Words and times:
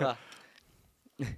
Va. 0.00 0.16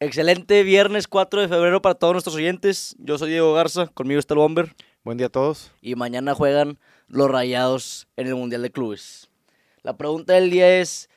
Excelente 0.00 0.62
viernes 0.62 1.08
4 1.08 1.40
de 1.40 1.48
febrero 1.48 1.80
para 1.80 1.94
todos 1.94 2.12
nuestros 2.12 2.36
oyentes. 2.36 2.94
Yo 2.98 3.16
soy 3.16 3.30
Diego 3.30 3.54
Garza, 3.54 3.86
conmigo 3.86 4.20
está 4.20 4.34
el 4.34 4.40
Bomber. 4.40 4.74
Buen 5.04 5.16
día 5.16 5.28
a 5.28 5.30
todos. 5.30 5.72
Y 5.80 5.94
mañana 5.94 6.34
juegan 6.34 6.78
los 7.06 7.30
Rayados 7.30 8.06
en 8.16 8.26
el 8.26 8.34
Mundial 8.34 8.60
de 8.60 8.70
Clubes. 8.70 9.30
La 9.82 9.96
pregunta 9.96 10.34
del 10.34 10.50
día 10.50 10.78
es, 10.78 11.08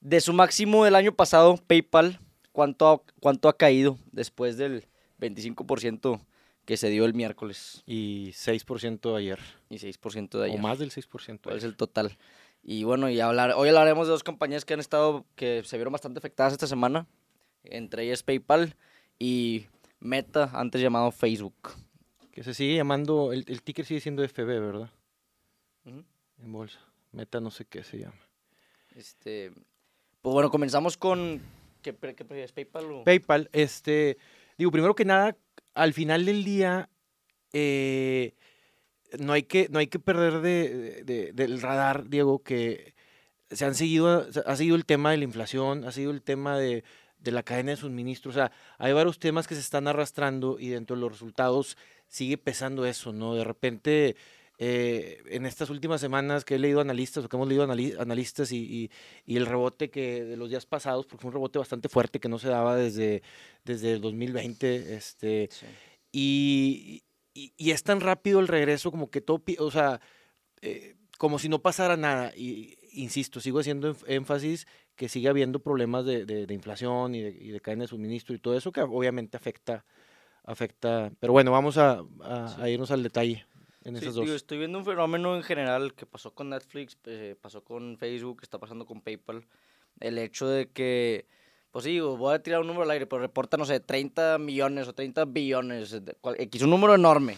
de 0.00 0.20
su 0.20 0.34
máximo 0.34 0.84
del 0.84 0.96
año 0.96 1.14
pasado, 1.14 1.56
PayPal, 1.56 2.20
¿cuánto 2.52 2.88
ha, 2.90 3.00
cuánto 3.20 3.48
ha 3.48 3.56
caído 3.56 3.98
después 4.10 4.58
del 4.58 4.84
25% 5.18 6.20
que 6.66 6.76
se 6.76 6.90
dio 6.90 7.06
el 7.06 7.14
miércoles? 7.14 7.82
Y 7.86 8.32
6% 8.32 9.16
ayer. 9.16 9.38
Y 9.70 9.76
6% 9.76 10.38
de 10.38 10.44
ayer. 10.44 10.58
O 10.58 10.62
más 10.62 10.78
del 10.78 10.90
6%. 10.90 11.40
¿Cuál 11.42 11.56
es 11.56 11.64
el 11.64 11.74
total? 11.74 12.18
Y 12.62 12.84
bueno, 12.84 13.10
y 13.10 13.18
hablar, 13.20 13.54
hoy 13.56 13.68
hablaremos 13.68 14.06
de 14.06 14.12
dos 14.12 14.22
compañías 14.22 14.64
que 14.64 14.74
han 14.74 14.80
estado, 14.80 15.26
que 15.34 15.62
se 15.64 15.76
vieron 15.76 15.92
bastante 15.92 16.18
afectadas 16.18 16.52
esta 16.52 16.66
semana. 16.66 17.06
Entre 17.64 18.04
ellas 18.04 18.22
PayPal 18.22 18.76
y 19.18 19.66
Meta, 20.00 20.50
antes 20.54 20.80
llamado 20.80 21.10
Facebook. 21.10 21.70
Que 22.30 22.42
se 22.42 22.54
sigue 22.54 22.76
llamando, 22.76 23.32
el, 23.32 23.44
el 23.48 23.62
ticker 23.62 23.84
sigue 23.84 24.00
siendo 24.00 24.26
FB, 24.26 24.46
¿verdad? 24.46 24.90
En 25.84 26.52
bolsa. 26.52 26.80
Meta 27.12 27.40
no 27.40 27.50
sé 27.50 27.64
qué 27.64 27.84
se 27.84 27.98
llama. 27.98 28.20
Este, 28.94 29.52
pues 30.22 30.32
bueno, 30.32 30.50
comenzamos 30.50 30.96
con, 30.96 31.42
¿qué, 31.82 31.94
qué 31.94 32.24
prefieres, 32.24 32.52
PayPal 32.52 32.84
o...? 32.92 33.04
PayPal, 33.04 33.48
este, 33.52 34.18
digo, 34.56 34.70
primero 34.70 34.94
que 34.94 35.04
nada, 35.04 35.36
al 35.74 35.92
final 35.92 36.24
del 36.24 36.44
día, 36.44 36.88
eh, 37.52 38.34
no, 39.18 39.32
hay 39.32 39.42
que, 39.44 39.68
no 39.70 39.78
hay 39.78 39.86
que 39.86 39.98
perder 39.98 40.40
de, 40.40 41.04
de- 41.04 41.32
del 41.32 41.60
radar, 41.60 42.08
Diego, 42.08 42.42
que 42.42 42.94
se 43.50 43.64
han 43.64 43.74
seguido, 43.74 44.26
ha 44.46 44.56
seguido 44.56 44.76
el 44.76 44.86
tema 44.86 45.10
de 45.10 45.18
la 45.18 45.24
inflación, 45.24 45.84
ha 45.84 45.92
sido 45.92 46.10
el 46.10 46.22
tema 46.22 46.58
de, 46.58 46.84
de 47.18 47.30
la 47.32 47.42
cadena 47.42 47.70
de 47.72 47.76
suministro, 47.76 48.30
o 48.30 48.34
sea, 48.34 48.50
hay 48.78 48.92
varios 48.92 49.18
temas 49.18 49.46
que 49.46 49.54
se 49.54 49.60
están 49.60 49.86
arrastrando 49.88 50.58
y 50.58 50.68
dentro 50.68 50.96
de 50.96 51.02
los 51.02 51.12
resultados 51.12 51.76
sigue 52.08 52.38
pesando 52.38 52.84
eso, 52.86 53.12
¿no? 53.12 53.34
De 53.34 53.44
repente, 53.44 54.16
eh, 54.58 55.22
en 55.30 55.44
estas 55.46 55.70
últimas 55.70 56.00
semanas 56.00 56.44
que 56.44 56.54
he 56.54 56.58
leído 56.58 56.80
analistas 56.80 57.24
o 57.24 57.28
que 57.28 57.36
hemos 57.36 57.48
leído 57.48 57.64
anali- 57.66 57.94
analistas 57.98 58.52
y, 58.52 58.58
y- 58.58 58.90
y 59.26 59.36
el 59.36 59.46
rebote 59.46 59.90
que 59.90 60.24
de 60.24 60.36
los 60.36 60.48
días 60.50 60.66
pasados, 60.66 61.06
porque 61.06 61.22
fue 61.22 61.28
un 61.28 61.34
rebote 61.34 61.58
bastante 61.58 61.88
fuerte 61.88 62.20
que 62.20 62.28
no 62.28 62.38
se 62.38 62.48
daba 62.48 62.76
desde, 62.76 63.22
desde 63.64 63.92
el 63.92 64.00
2020, 64.00 64.94
este, 64.94 65.48
Sí. 65.50 65.66
y, 66.12 67.02
y- 67.34 67.52
y 67.56 67.70
es 67.70 67.82
tan 67.82 68.00
rápido 68.00 68.40
el 68.40 68.48
regreso 68.48 68.90
como 68.90 69.10
que 69.10 69.20
todo, 69.20 69.42
o 69.58 69.70
sea, 69.70 70.00
eh, 70.60 70.94
como 71.18 71.38
si 71.38 71.48
no 71.48 71.60
pasara 71.60 71.96
nada. 71.96 72.32
Y 72.36 72.76
insisto, 72.92 73.40
sigo 73.40 73.60
haciendo 73.60 73.94
énf- 73.94 74.04
énfasis 74.06 74.66
que 74.96 75.08
sigue 75.08 75.28
habiendo 75.28 75.60
problemas 75.60 76.04
de, 76.04 76.24
de- 76.26 76.46
de 76.46 76.54
inflación 76.54 77.14
y 77.14 77.22
de, 77.22 77.30
y 77.30 77.48
de 77.48 77.60
cadena 77.60 77.84
de 77.84 77.88
suministro 77.88 78.34
y 78.34 78.38
todo 78.38 78.56
eso 78.56 78.72
que 78.72 78.80
obviamente 78.82 79.36
afecta, 79.36 79.84
afecta. 80.44 81.10
Pero 81.20 81.32
bueno, 81.32 81.50
vamos 81.52 81.78
a, 81.78 82.04
a- 82.22 82.48
Sí. 82.56 82.60
a 82.62 82.68
irnos 82.68 82.90
al 82.90 83.02
detalle 83.02 83.46
en 83.84 83.96
Sí, 83.96 84.02
esas 84.04 84.14
digo, 84.14 84.26
dos. 84.26 84.36
estoy 84.36 84.58
viendo 84.58 84.78
un 84.78 84.84
fenómeno 84.84 85.34
en 85.36 85.42
general 85.42 85.94
que 85.94 86.06
pasó 86.06 86.34
con 86.34 86.50
Netflix, 86.50 86.96
eh, 87.06 87.36
pasó 87.40 87.64
con 87.64 87.96
Facebook, 87.98 88.40
está 88.42 88.58
pasando 88.58 88.84
con 88.86 89.00
PayPal. 89.00 89.46
El 90.00 90.18
hecho 90.18 90.48
de 90.48 90.68
que, 90.70 91.26
pues 91.72 91.86
sí, 91.86 91.98
voy 92.00 92.34
a 92.34 92.42
tirar 92.42 92.60
un 92.60 92.66
número 92.66 92.84
al 92.84 92.90
aire, 92.90 93.06
pero 93.06 93.22
reporta, 93.22 93.56
no 93.56 93.64
sé, 93.64 93.80
30 93.80 94.38
millones 94.38 94.86
o 94.88 94.92
30 94.92 95.24
billones, 95.24 95.98
X, 96.38 96.62
un 96.62 96.70
número 96.70 96.94
enorme. 96.94 97.36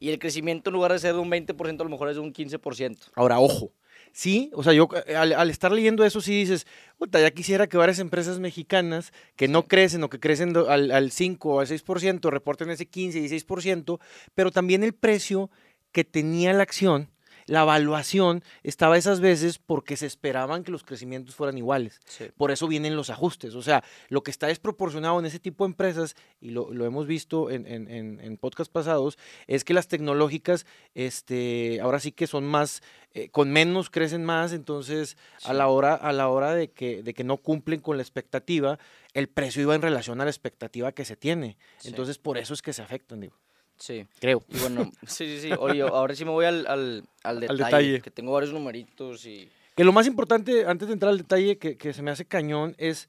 Y 0.00 0.10
el 0.10 0.18
crecimiento 0.18 0.68
en 0.68 0.74
lugar 0.74 0.92
de 0.92 0.98
ser 0.98 1.14
de 1.14 1.20
un 1.20 1.30
20%, 1.30 1.80
a 1.80 1.84
lo 1.84 1.90
mejor 1.90 2.08
es 2.10 2.16
de 2.16 2.20
un 2.20 2.34
15%. 2.34 2.98
Ahora, 3.14 3.38
ojo. 3.38 3.72
Sí, 4.12 4.50
o 4.54 4.62
sea, 4.62 4.72
yo 4.72 4.88
eh, 5.06 5.14
al, 5.14 5.32
al 5.32 5.50
estar 5.50 5.70
leyendo 5.70 6.04
eso 6.04 6.20
sí 6.20 6.32
dices, 6.32 6.66
puta, 6.98 7.20
ya 7.20 7.30
quisiera 7.30 7.66
que 7.66 7.76
varias 7.76 7.98
empresas 7.98 8.40
mexicanas 8.40 9.12
que 9.36 9.46
no 9.46 9.68
crecen 9.68 10.02
o 10.02 10.08
que 10.08 10.18
crecen 10.18 10.56
al, 10.56 10.90
al 10.90 11.12
5 11.12 11.48
o 11.48 11.60
al 11.60 11.66
6% 11.66 12.30
reporten 12.30 12.70
ese 12.70 12.86
15 12.86 13.18
y 13.18 13.28
16%, 13.28 14.00
pero 14.34 14.50
también 14.50 14.82
el 14.82 14.94
precio 14.94 15.50
que 15.92 16.02
tenía 16.02 16.52
la 16.52 16.62
acción, 16.62 17.10
la 17.46 17.62
evaluación 17.62 18.42
estaba 18.62 18.98
esas 18.98 19.20
veces 19.20 19.58
porque 19.58 19.96
se 19.96 20.06
esperaban 20.06 20.64
que 20.64 20.72
los 20.72 20.82
crecimientos 20.82 21.34
fueran 21.34 21.56
iguales. 21.56 22.00
Por 22.36 22.50
eso 22.50 22.66
vienen 22.68 22.96
los 22.96 23.10
ajustes. 23.10 23.54
O 23.54 23.62
sea, 23.62 23.84
lo 24.08 24.22
que 24.22 24.30
está 24.30 24.48
desproporcionado 24.48 25.18
en 25.18 25.26
ese 25.26 25.38
tipo 25.38 25.64
de 25.64 25.70
empresas, 25.70 26.16
y 26.40 26.50
lo, 26.50 26.72
lo 26.72 26.84
hemos 26.84 27.06
visto 27.06 27.50
en, 27.50 27.66
en, 27.66 27.88
en, 27.88 28.20
en 28.20 28.36
podcasts 28.36 28.72
pasados, 28.72 29.16
es 29.46 29.64
que 29.64 29.74
las 29.74 29.88
tecnológicas, 29.88 30.66
este, 30.94 31.80
ahora 31.80 32.00
sí 32.00 32.12
que 32.12 32.26
son 32.26 32.44
más, 32.44 32.82
eh, 33.14 33.28
con 33.30 33.50
menos 33.50 33.90
crecen 33.90 34.24
más, 34.24 34.52
entonces 34.52 35.16
a 35.44 35.52
la 35.52 35.68
hora, 35.68 35.94
a 35.94 36.12
la 36.12 36.28
hora 36.28 36.54
de 36.54 36.70
que, 36.70 37.02
de 37.02 37.14
que 37.14 37.24
no 37.24 37.36
cumplen 37.36 37.80
con 37.80 37.96
la 37.96 38.02
expectativa, 38.02 38.78
el 39.14 39.28
precio 39.28 39.62
iba 39.62 39.74
en 39.74 39.82
relación 39.82 40.20
a 40.20 40.24
la 40.24 40.30
expectativa 40.30 40.92
que 40.92 41.04
se 41.04 41.16
tiene. 41.16 41.56
Sí. 41.78 41.88
Entonces, 41.88 42.18
por 42.18 42.38
eso 42.38 42.54
es 42.54 42.62
que 42.62 42.72
se 42.72 42.82
afectan, 42.82 43.20
digo. 43.20 43.36
Sí. 43.78 44.06
Creo. 44.20 44.42
Y 44.48 44.58
bueno, 44.58 44.90
sí, 45.06 45.26
sí, 45.26 45.40
sí. 45.40 45.50
Oye, 45.58 45.82
ahora 45.82 46.14
sí 46.14 46.24
me 46.24 46.30
voy 46.30 46.44
al, 46.46 46.66
al, 46.66 47.04
al 47.22 47.40
detalle, 47.40 47.64
detalle. 47.64 48.00
Que 48.00 48.10
tengo 48.10 48.32
varios 48.32 48.52
numeritos 48.52 49.24
y... 49.26 49.48
Que 49.74 49.84
lo 49.84 49.92
más 49.92 50.06
importante, 50.06 50.64
antes 50.66 50.88
de 50.88 50.94
entrar 50.94 51.10
al 51.12 51.18
detalle, 51.18 51.58
que, 51.58 51.76
que 51.76 51.92
se 51.92 52.00
me 52.02 52.10
hace 52.10 52.24
cañón, 52.24 52.74
es 52.78 53.08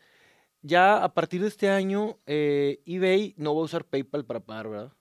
ya 0.61 1.01
a 1.03 1.13
partir 1.13 1.41
de 1.41 1.47
este 1.47 1.69
año, 1.69 2.17
eh, 2.25 2.81
eBay 2.85 3.33
no 3.37 3.55
va 3.55 3.61
a 3.61 3.63
usar 3.65 3.85
PayPal 3.85 4.25
para 4.25 4.41
pagar, 4.41 4.67
¿verdad? 4.69 4.91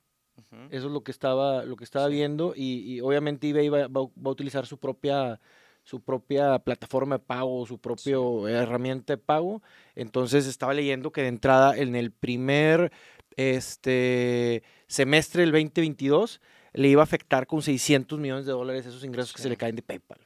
Eso 0.71 0.87
es 0.87 0.93
lo 0.93 1.03
que 1.03 1.11
estaba, 1.11 1.65
lo 1.65 1.77
que 1.77 1.83
estaba 1.85 2.07
Sí. 2.07 2.13
viendo 2.15 2.53
y, 2.55 2.95
y 2.95 3.01
obviamente 3.01 3.49
eBay 3.49 3.69
va, 3.69 3.79
va 3.89 4.03
a- 4.03 4.05
va 4.05 4.27
a 4.27 4.31
utilizar 4.31 4.65
su 4.67 4.79
propia, 4.79 5.41
su 5.83 6.01
propia 6.01 6.59
plataforma 6.61 7.19
de 7.19 7.25
pago, 7.25 7.67
su 7.67 7.79
propia 7.79 8.17
herramienta 8.49 9.15
de 9.15 9.19
pago. 9.19 9.61
Entonces 9.97 10.47
estaba 10.47 10.73
leyendo 10.73 11.11
que 11.11 11.23
de 11.23 11.29
entrada 11.29 11.77
en 11.77 11.97
el 11.97 12.13
primer 12.13 12.93
este, 13.37 14.63
semestre 14.87 15.43
del 15.43 15.53
2022 15.53 16.41
le 16.73 16.89
iba 16.89 17.03
a 17.03 17.05
afectar 17.05 17.47
con 17.47 17.63
600 17.63 18.19
millones 18.19 18.47
de 18.47 18.53
dólares 18.53 18.87
esos 18.87 19.05
ingresos 19.05 19.33
que 19.33 19.39
se 19.39 19.45
Sí. 19.45 19.49
le 19.51 19.57
caen 19.57 19.77
de 19.77 19.83
PayPal. 19.83 20.19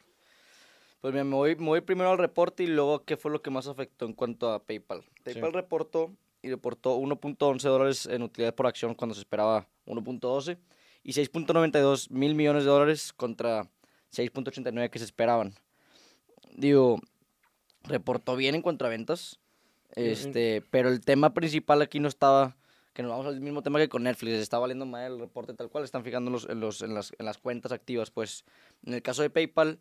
Pues 1.00 1.12
mira, 1.14 1.24
me 1.24 1.34
voy, 1.34 1.56
me 1.56 1.66
voy 1.66 1.80
primero 1.80 2.10
al 2.10 2.18
reporte 2.18 2.62
y 2.62 2.66
luego 2.66 2.94
a 2.96 3.04
qué 3.04 3.16
fue 3.16 3.30
lo 3.30 3.40
que 3.40 3.50
más 3.50 3.66
afectó 3.66 4.04
en 4.06 4.12
cuanto 4.12 4.50
a 4.52 4.62
PayPal. 4.62 5.02
PayPal 5.24 5.52
reportó 5.52 6.10
y 6.42 6.50
reportó 6.50 6.96
1.11 6.98 7.62
dólares 7.68 8.06
en 8.06 8.22
utilidad 8.22 8.54
por 8.54 8.66
acción 8.66 8.94
cuando 8.94 9.14
se 9.14 9.20
esperaba 9.20 9.66
1.12 9.86 10.58
y 11.02 11.12
6.92 11.12 12.10
mil 12.10 12.34
millones 12.34 12.64
de 12.64 12.70
dólares 12.70 13.12
contra 13.14 13.62
6.89 14.12 14.90
que 14.90 14.98
se 14.98 15.04
esperaban. 15.06 15.54
Digo, 16.52 17.00
reportó 17.84 18.36
bien 18.36 18.54
en 18.54 18.62
contraventas, 18.62 19.38
este, 19.94 20.62
pero 20.70 20.88
el 20.90 21.00
tema 21.00 21.32
principal 21.32 21.80
aquí 21.80 22.00
no 22.00 22.08
estaba, 22.08 22.56
que 22.92 23.02
nos 23.02 23.10
vamos 23.10 23.26
al 23.26 23.40
mismo 23.40 23.62
tema 23.62 23.78
que 23.78 23.88
con 23.88 24.02
Netflix, 24.02 24.34
está 24.34 24.58
valiendo 24.58 24.84
mal 24.86 25.12
el 25.12 25.18
reporte 25.20 25.54
tal 25.54 25.68
cual, 25.70 25.84
están 25.84 26.02
fijando 26.04 26.30
los, 26.30 26.48
en, 26.48 26.60
los- 26.60 26.82
en 26.82 26.94
las, 26.94 27.12
en 27.18 27.26
las 27.26 27.38
cuentas 27.38 27.72
activas, 27.72 28.10
pues 28.10 28.44
en 28.84 28.94
el 28.94 29.02
caso 29.02 29.22
de 29.22 29.30
PayPal, 29.30 29.78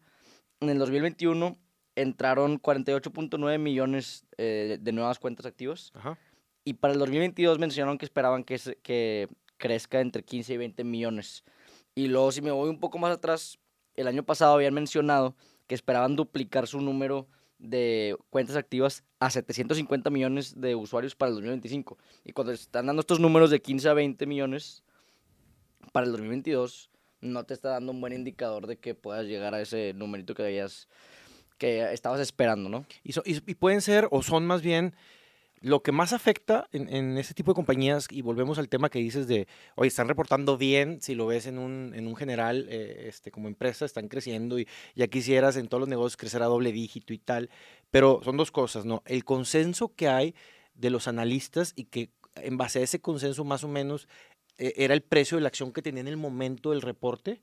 en 0.59 0.69
el 0.69 0.77
2021 0.77 1.57
entraron 1.95 2.59
48.9 2.61 3.57
millones 3.59 4.25
eh, 4.37 4.77
de 4.79 4.91
nuevas 4.91 5.19
cuentas 5.19 5.45
activas 5.45 5.91
Ajá. 5.95 6.17
y 6.63 6.73
para 6.75 6.93
el 6.93 6.99
2022 6.99 7.59
mencionaron 7.59 7.97
que 7.97 8.05
esperaban 8.05 8.43
que, 8.43 8.57
se- 8.57 8.75
que 8.77 9.27
crezca 9.57 9.99
entre 9.99 10.23
15 10.23 10.53
y 10.53 10.57
20 10.57 10.83
millones. 10.83 11.43
Y 11.95 12.07
luego 12.07 12.31
si 12.31 12.41
me 12.41 12.51
voy 12.51 12.69
un 12.69 12.79
poco 12.79 12.97
más 12.99 13.11
atrás, 13.11 13.59
el 13.95 14.07
año 14.07 14.23
pasado 14.23 14.53
habían 14.53 14.73
mencionado 14.73 15.35
que 15.67 15.75
esperaban 15.75 16.15
duplicar 16.15 16.67
su 16.67 16.79
número 16.79 17.27
de 17.59 18.17
cuentas 18.29 18.55
activas 18.55 19.03
a 19.19 19.29
750 19.29 20.09
millones 20.09 20.59
de 20.59 20.75
usuarios 20.75 21.15
para 21.15 21.29
el 21.29 21.35
2025. 21.35 21.97
Y 22.25 22.31
cuando 22.31 22.53
están 22.53 22.87
dando 22.87 23.01
estos 23.01 23.19
números 23.19 23.51
de 23.51 23.61
15 23.61 23.89
a 23.89 23.93
20 23.93 24.25
millones 24.25 24.83
para 25.91 26.05
el 26.05 26.13
2022, 26.13 26.89
no 27.21 27.43
te 27.43 27.53
está 27.53 27.69
dando 27.69 27.91
un 27.91 28.01
buen 28.01 28.13
indicador 28.13 28.65
de 28.65 28.77
que 28.77 28.95
puedas 28.95 29.25
llegar 29.25 29.53
a 29.53 29.61
ese 29.61 29.93
numerito 29.93 30.33
que 30.33 30.43
habías 30.43 30.87
que 31.57 31.91
estabas 31.93 32.21
esperando, 32.21 32.69
¿no? 32.69 32.85
Y, 33.03 33.55
pueden 33.55 33.81
ser, 33.81 34.07
o 34.11 34.23
son 34.23 34.47
más 34.47 34.61
bien, 34.61 34.95
lo 35.61 35.81
que 35.81 35.91
más 35.91 36.13
afecta 36.13 36.67
en, 36.71 36.93
en 36.93 37.17
ese 37.17 37.33
tipo 37.33 37.51
de 37.51 37.55
compañías, 37.55 38.07
y 38.09 38.21
volvemos 38.21 38.59
al 38.59 38.69
tema 38.69 38.89
que 38.89 38.99
dices 38.99 39.27
de, 39.27 39.47
oye, 39.75 39.87
están 39.87 40.07
reportando 40.07 40.57
bien, 40.57 41.01
si 41.01 41.15
lo 41.15 41.27
ves 41.27 41.45
en 41.45 41.57
un, 41.57 41.93
en 41.95 42.07
un 42.07 42.15
general, 42.15 42.67
eh, 42.69 43.05
este, 43.07 43.31
como 43.31 43.47
empresa, 43.47 43.85
están 43.85 44.07
creciendo 44.07 44.59
y 44.59 44.67
ya 44.95 45.07
quisieras 45.07 45.55
en 45.57 45.67
todos 45.67 45.81
los 45.81 45.89
negocios 45.89 46.17
crecer 46.17 46.41
a 46.43 46.45
doble 46.45 46.71
dígito 46.71 47.13
y 47.13 47.19
tal, 47.19 47.49
pero 47.91 48.21
son 48.23 48.37
dos 48.37 48.51
cosas, 48.51 48.85
¿no? 48.85 49.03
El 49.05 49.25
consenso 49.25 49.93
que 49.95 50.07
hay 50.07 50.35
de 50.73 50.89
los 50.89 51.07
analistas 51.07 51.73
y 51.75 51.85
que 51.85 52.09
en 52.35 52.57
base 52.57 52.79
a 52.79 52.83
ese 52.83 53.01
consenso 53.01 53.43
más 53.43 53.63
o 53.63 53.67
menos 53.67 54.07
eh, 54.57 54.73
era 54.77 54.93
el 54.93 55.01
precio 55.01 55.37
de 55.37 55.41
la 55.41 55.49
acción 55.49 55.73
que 55.73 55.81
tenía 55.81 56.01
en 56.01 56.07
el 56.07 56.17
momento 56.17 56.71
del 56.71 56.81
reporte 56.81 57.41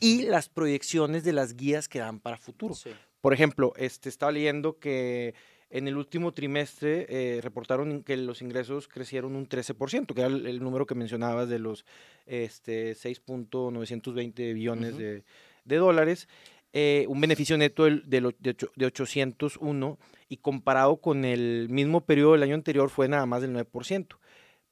y 0.00 0.22
las 0.22 0.48
proyecciones 0.48 1.24
de 1.24 1.32
las 1.32 1.56
guías 1.56 1.88
que 1.88 1.98
dan 1.98 2.20
para 2.20 2.36
futuro. 2.36 2.74
Sí. 2.74 2.90
Por 3.20 3.34
ejemplo, 3.34 3.72
este, 3.76 4.08
estaba 4.08 4.30
leyendo 4.30 4.78
que 4.78 5.34
en 5.70 5.86
el 5.88 5.96
último 5.96 6.32
trimestre 6.32 7.06
eh, 7.08 7.40
reportaron 7.42 8.02
que 8.02 8.16
los 8.16 8.40
ingresos 8.42 8.88
crecieron 8.88 9.36
un 9.36 9.48
13%, 9.48 10.14
que 10.14 10.20
era 10.20 10.28
el, 10.28 10.46
el 10.46 10.60
número 10.60 10.86
que 10.86 10.94
mencionabas 10.94 11.48
de 11.48 11.58
los 11.58 11.84
este, 12.26 12.94
6.920 12.94 14.54
billones 14.54 14.90
Ujú. 14.92 14.98
de, 15.02 15.24
de 15.64 15.76
dólares. 15.76 16.28
eh, 16.72 17.06
un 17.08 17.20
beneficio 17.20 17.56
neto 17.56 17.84
de, 17.86 18.24
ocho- 18.26 18.70
de 18.76 18.86
801 18.86 19.98
y 20.28 20.36
comparado 20.38 20.98
con 20.98 21.24
el 21.24 21.68
mismo 21.70 22.02
periodo 22.02 22.32
del 22.32 22.42
año 22.42 22.54
anterior 22.54 22.90
fue 22.90 23.08
nada 23.08 23.24
más 23.26 23.40
del 23.42 23.54
9%. 23.54 24.18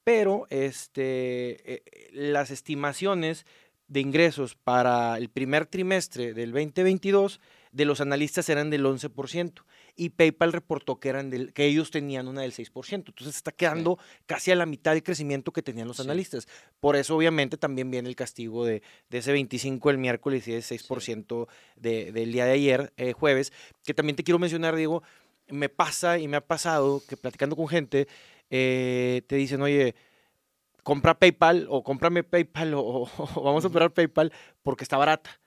Pero 0.05 0.47
este, 0.51 1.75
eh, 1.75 1.83
las 2.13 2.51
estimaciones 2.51 3.45
de 3.89 4.01
ingresos 4.01 4.55
para 4.57 5.17
el 5.17 5.29
primer 5.31 5.67
trimestre 5.67 6.35
del 6.35 6.53
2022 6.53 7.41
de 7.73 7.85
los 7.85 8.01
analistas 8.01 8.49
eran 8.49 8.69
del 8.71 8.85
11% 8.85 9.63
y 9.97 10.11
PayPal 10.11 10.53
reportó 10.53 11.01
que, 11.01 11.09
eran 11.09 11.31
del, 11.31 11.53
que 11.55 11.65
ellos 11.65 11.91
tenían 11.91 12.29
una 12.29 12.43
del 12.43 12.53
6%. 12.53 13.13
Entonces 13.13 13.35
está 13.37 13.51
quedando 13.51 13.99
casi 14.27 14.51
a 14.51 14.55
la 14.55 14.67
mitad 14.67 14.93
del 14.93 15.03
crecimiento 15.03 15.53
que 15.53 15.63
tenían 15.63 15.89
los 15.89 15.97
Sí. 15.97 16.03
analistas. 16.03 16.47
Por 16.81 16.97
eso 16.97 17.17
obviamente 17.17 17.57
también 17.57 17.91
viene 17.91 18.09
el 18.09 18.15
castigo 18.17 18.65
de, 18.67 18.83
de 19.09 19.19
ese 19.19 19.33
25 19.33 19.89
el 19.91 19.99
miércoles 19.99 20.47
y 20.49 20.53
ese 20.53 20.69
6% 20.79 21.49
de- 21.77 22.13
del 22.13 22.31
día 22.33 22.45
de 22.45 22.53
ayer, 22.53 22.93
eh, 22.99 23.13
jueves, 23.15 23.53
que 23.85 23.95
también 23.95 24.17
te 24.17 24.23
quiero 24.23 24.39
mencionar, 24.39 24.77
Diego, 24.77 25.03
me 25.49 25.69
pasa 25.71 26.19
y 26.19 26.29
me 26.29 26.37
ha 26.37 26.47
pasado 26.47 27.03
que 27.09 27.17
platicando 27.17 27.57
con 27.57 27.67
gente, 27.69 28.07
eh, 28.51 29.23
te 29.27 29.37
dicen, 29.37 29.63
oye, 29.63 29.95
compra 30.83 31.19
PayPal 31.19 31.67
o 31.71 31.83
cómprame 31.83 32.23
PayPal 32.23 32.75
o, 32.75 32.81
o- 32.81 33.09
o 33.35 33.43
vamos 33.43 33.65
a 33.65 33.69
operar 33.69 33.93
PayPal 33.93 34.33
porque 34.63 34.85
está 34.85 34.97
barata. 34.97 35.41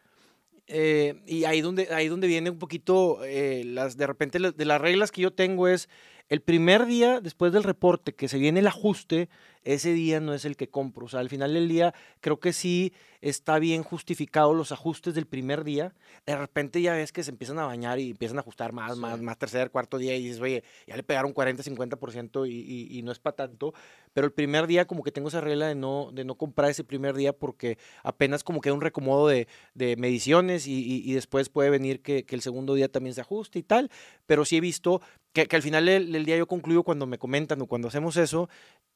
Eh, 0.72 1.16
y 1.26 1.46
ahí 1.46 1.62
donde, 1.62 1.88
ahí 1.92 2.08
donde 2.08 2.28
viene 2.28 2.52
un 2.52 2.60
poquito 2.60 3.24
eh, 3.26 3.64
las, 3.66 3.98
de 3.98 4.06
repente 4.06 4.38
de 4.40 4.66
las 4.66 4.80
reglas 4.80 5.12
que 5.12 5.22
yo 5.22 5.32
tengo 5.32 5.68
es 5.68 5.90
el 6.30 6.42
primer 6.42 6.86
día 6.86 7.22
después 7.22 7.52
del 7.52 7.64
reporte 7.64 8.14
que 8.14 8.28
se 8.28 8.38
viene 8.38 8.60
el 8.60 8.68
ajuste, 8.68 9.30
ese 9.64 9.92
día 9.94 10.20
no 10.22 10.34
es 10.34 10.46
el 10.46 10.56
que 10.56 10.70
compro. 10.70 11.06
O 11.06 11.10
sea, 11.10 11.20
al 11.20 11.28
final 11.30 11.54
del 11.54 11.68
día 11.68 11.94
creo 12.22 12.40
que 12.40 12.54
sí 12.54 12.94
está 13.22 13.60
bien 13.60 13.84
justificado 13.84 14.54
los 14.54 14.72
ajustes 14.72 15.14
del 15.14 15.26
primer 15.26 15.66
día. 15.66 15.94
De 16.26 16.38
repente 16.38 16.82
ya 16.82 16.94
ves 16.94 17.12
que 17.12 17.24
se 17.24 17.32
empiezan 17.32 17.60
a 17.60 17.66
bañar 17.66 18.00
y 18.00 18.12
empiezan 18.12 18.38
a 18.38 18.42
ajustar 18.42 18.72
más, 18.72 18.94
Sí. 18.96 19.00
más, 19.02 19.22
más 19.22 19.38
tercer, 19.38 19.70
cuarto 19.72 19.98
día 19.98 20.16
y 20.16 20.24
dices, 20.24 20.40
oye, 20.40 20.64
ya 20.88 20.96
le 20.96 21.04
pegaron 21.04 21.34
40, 21.34 21.62
50% 21.64 22.46
y, 22.46 22.52
y, 22.52 22.98
y 22.98 23.02
no 23.02 23.12
es 23.12 23.20
para 23.20 23.36
tanto. 23.36 23.74
Pero 24.14 24.26
el 24.28 24.32
primer 24.34 24.66
día 24.68 24.86
como 24.86 25.04
que 25.04 25.12
tengo 25.12 25.28
esa 25.28 25.42
regla 25.42 25.68
de 25.68 25.76
no, 25.76 26.10
de 26.14 26.24
no 26.24 26.36
comprar 26.36 26.70
ese 26.70 26.86
primer 26.86 27.16
día 27.16 27.34
porque 27.34 27.78
apenas 28.04 28.44
como 28.46 28.62
que 28.62 28.70
hay 28.70 28.76
un 28.76 28.82
recomodo 28.82 29.28
de, 29.28 29.48
de 29.74 29.98
mediciones 29.98 30.68
y, 30.68 31.04
y- 31.06 31.14
después 31.14 31.50
puede 31.50 31.70
venir 31.70 32.02
que, 32.02 32.24
que 32.24 32.36
el 32.36 32.42
segundo 32.42 32.76
día 32.76 32.88
también 32.90 33.14
se 33.14 33.22
ajuste 33.22 33.60
y 33.60 33.64
tal. 33.64 33.92
Pero 34.26 34.46
sí 34.46 34.56
he 34.56 34.62
visto 34.62 35.02
que, 35.34 35.48
que 35.48 35.56
al 35.56 35.62
final 35.62 35.86
del, 35.86 36.12
del 36.12 36.26
día 36.26 36.38
yo 36.38 36.48
concluyo 36.48 36.84
cuando 36.84 37.06
me 37.06 37.18
comentan 37.18 37.62
o 37.62 37.68
cuando 37.68 37.88
hacemos 37.88 38.18
eso, 38.18 38.50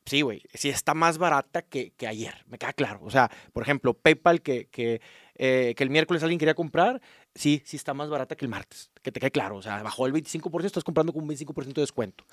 sí, 0.06 0.22
güey, 0.22 0.42
sí 0.54 0.70
está 0.70 0.94
más 0.94 1.18
barata 1.18 1.62
que, 1.62 1.92
que 1.92 2.08
ayer, 2.08 2.34
me 2.48 2.58
queda 2.58 2.74
claro. 2.74 3.00
O 3.04 3.12
sea, 3.12 3.30
por 3.54 3.64
ejemplo, 3.64 3.94
PayPal 3.94 4.42
que, 4.42 4.66
que, 4.66 5.02
eh, 5.36 5.74
que 5.76 5.84
el 5.84 5.90
miércoles 5.90 6.24
alguien 6.24 6.40
quería 6.40 6.56
comprar, 6.56 7.02
sí, 7.36 7.62
sí 7.66 7.78
está 7.78 7.94
más 7.94 8.10
barata 8.10 8.36
que 8.36 8.46
el 8.46 8.50
martes, 8.50 8.92
que 9.02 9.12
te 9.12 9.20
quede 9.20 9.32
claro. 9.32 9.58
O 9.58 9.62
sea, 9.62 9.82
bajó 9.84 10.06
el 10.08 10.14
25%, 10.14 10.66
estás 10.66 10.84
comprando 10.84 11.14
con 11.14 11.24
un 11.24 11.30
25% 11.30 11.74
de 11.74 11.82
descuento. 11.82 12.26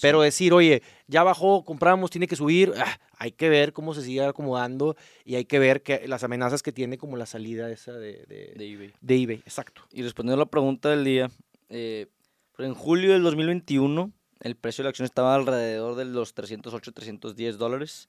Pero 0.00 0.22
decir, 0.22 0.52
oye, 0.52 0.82
ya 1.06 1.22
bajó, 1.22 1.64
compramos, 1.64 2.10
tiene 2.10 2.28
que 2.28 2.36
subir, 2.36 2.72
ah, 2.76 2.98
hay 3.18 3.32
que 3.32 3.48
ver 3.48 3.72
cómo 3.72 3.94
se 3.94 4.02
sigue 4.02 4.24
acomodando 4.24 4.96
y 5.24 5.34
hay 5.34 5.44
que 5.44 5.58
ver 5.58 5.82
que 5.82 6.06
las 6.06 6.22
amenazas 6.24 6.62
que 6.62 6.72
tiene 6.72 6.98
como 6.98 7.16
la 7.16 7.26
salida 7.26 7.70
esa 7.70 7.92
de, 7.92 8.24
de, 8.26 8.54
de 8.56 8.72
eBay. 8.72 8.92
de 9.00 9.22
eBay. 9.22 9.36
Exacto. 9.38 9.82
Y 9.92 10.02
respondiendo 10.02 10.40
a 10.40 10.44
la 10.44 10.50
pregunta 10.50 10.88
del 10.88 11.04
día, 11.04 11.30
eh, 11.68 12.06
en 12.58 12.74
julio 12.74 13.12
del 13.12 13.22
2021 13.22 14.12
el 14.40 14.56
precio 14.56 14.82
de 14.82 14.86
la 14.86 14.90
acción 14.90 15.04
estaba 15.04 15.34
alrededor 15.34 15.96
de 15.96 16.04
los 16.04 16.34
308, 16.34 16.92
310 16.92 17.58
dólares. 17.58 18.08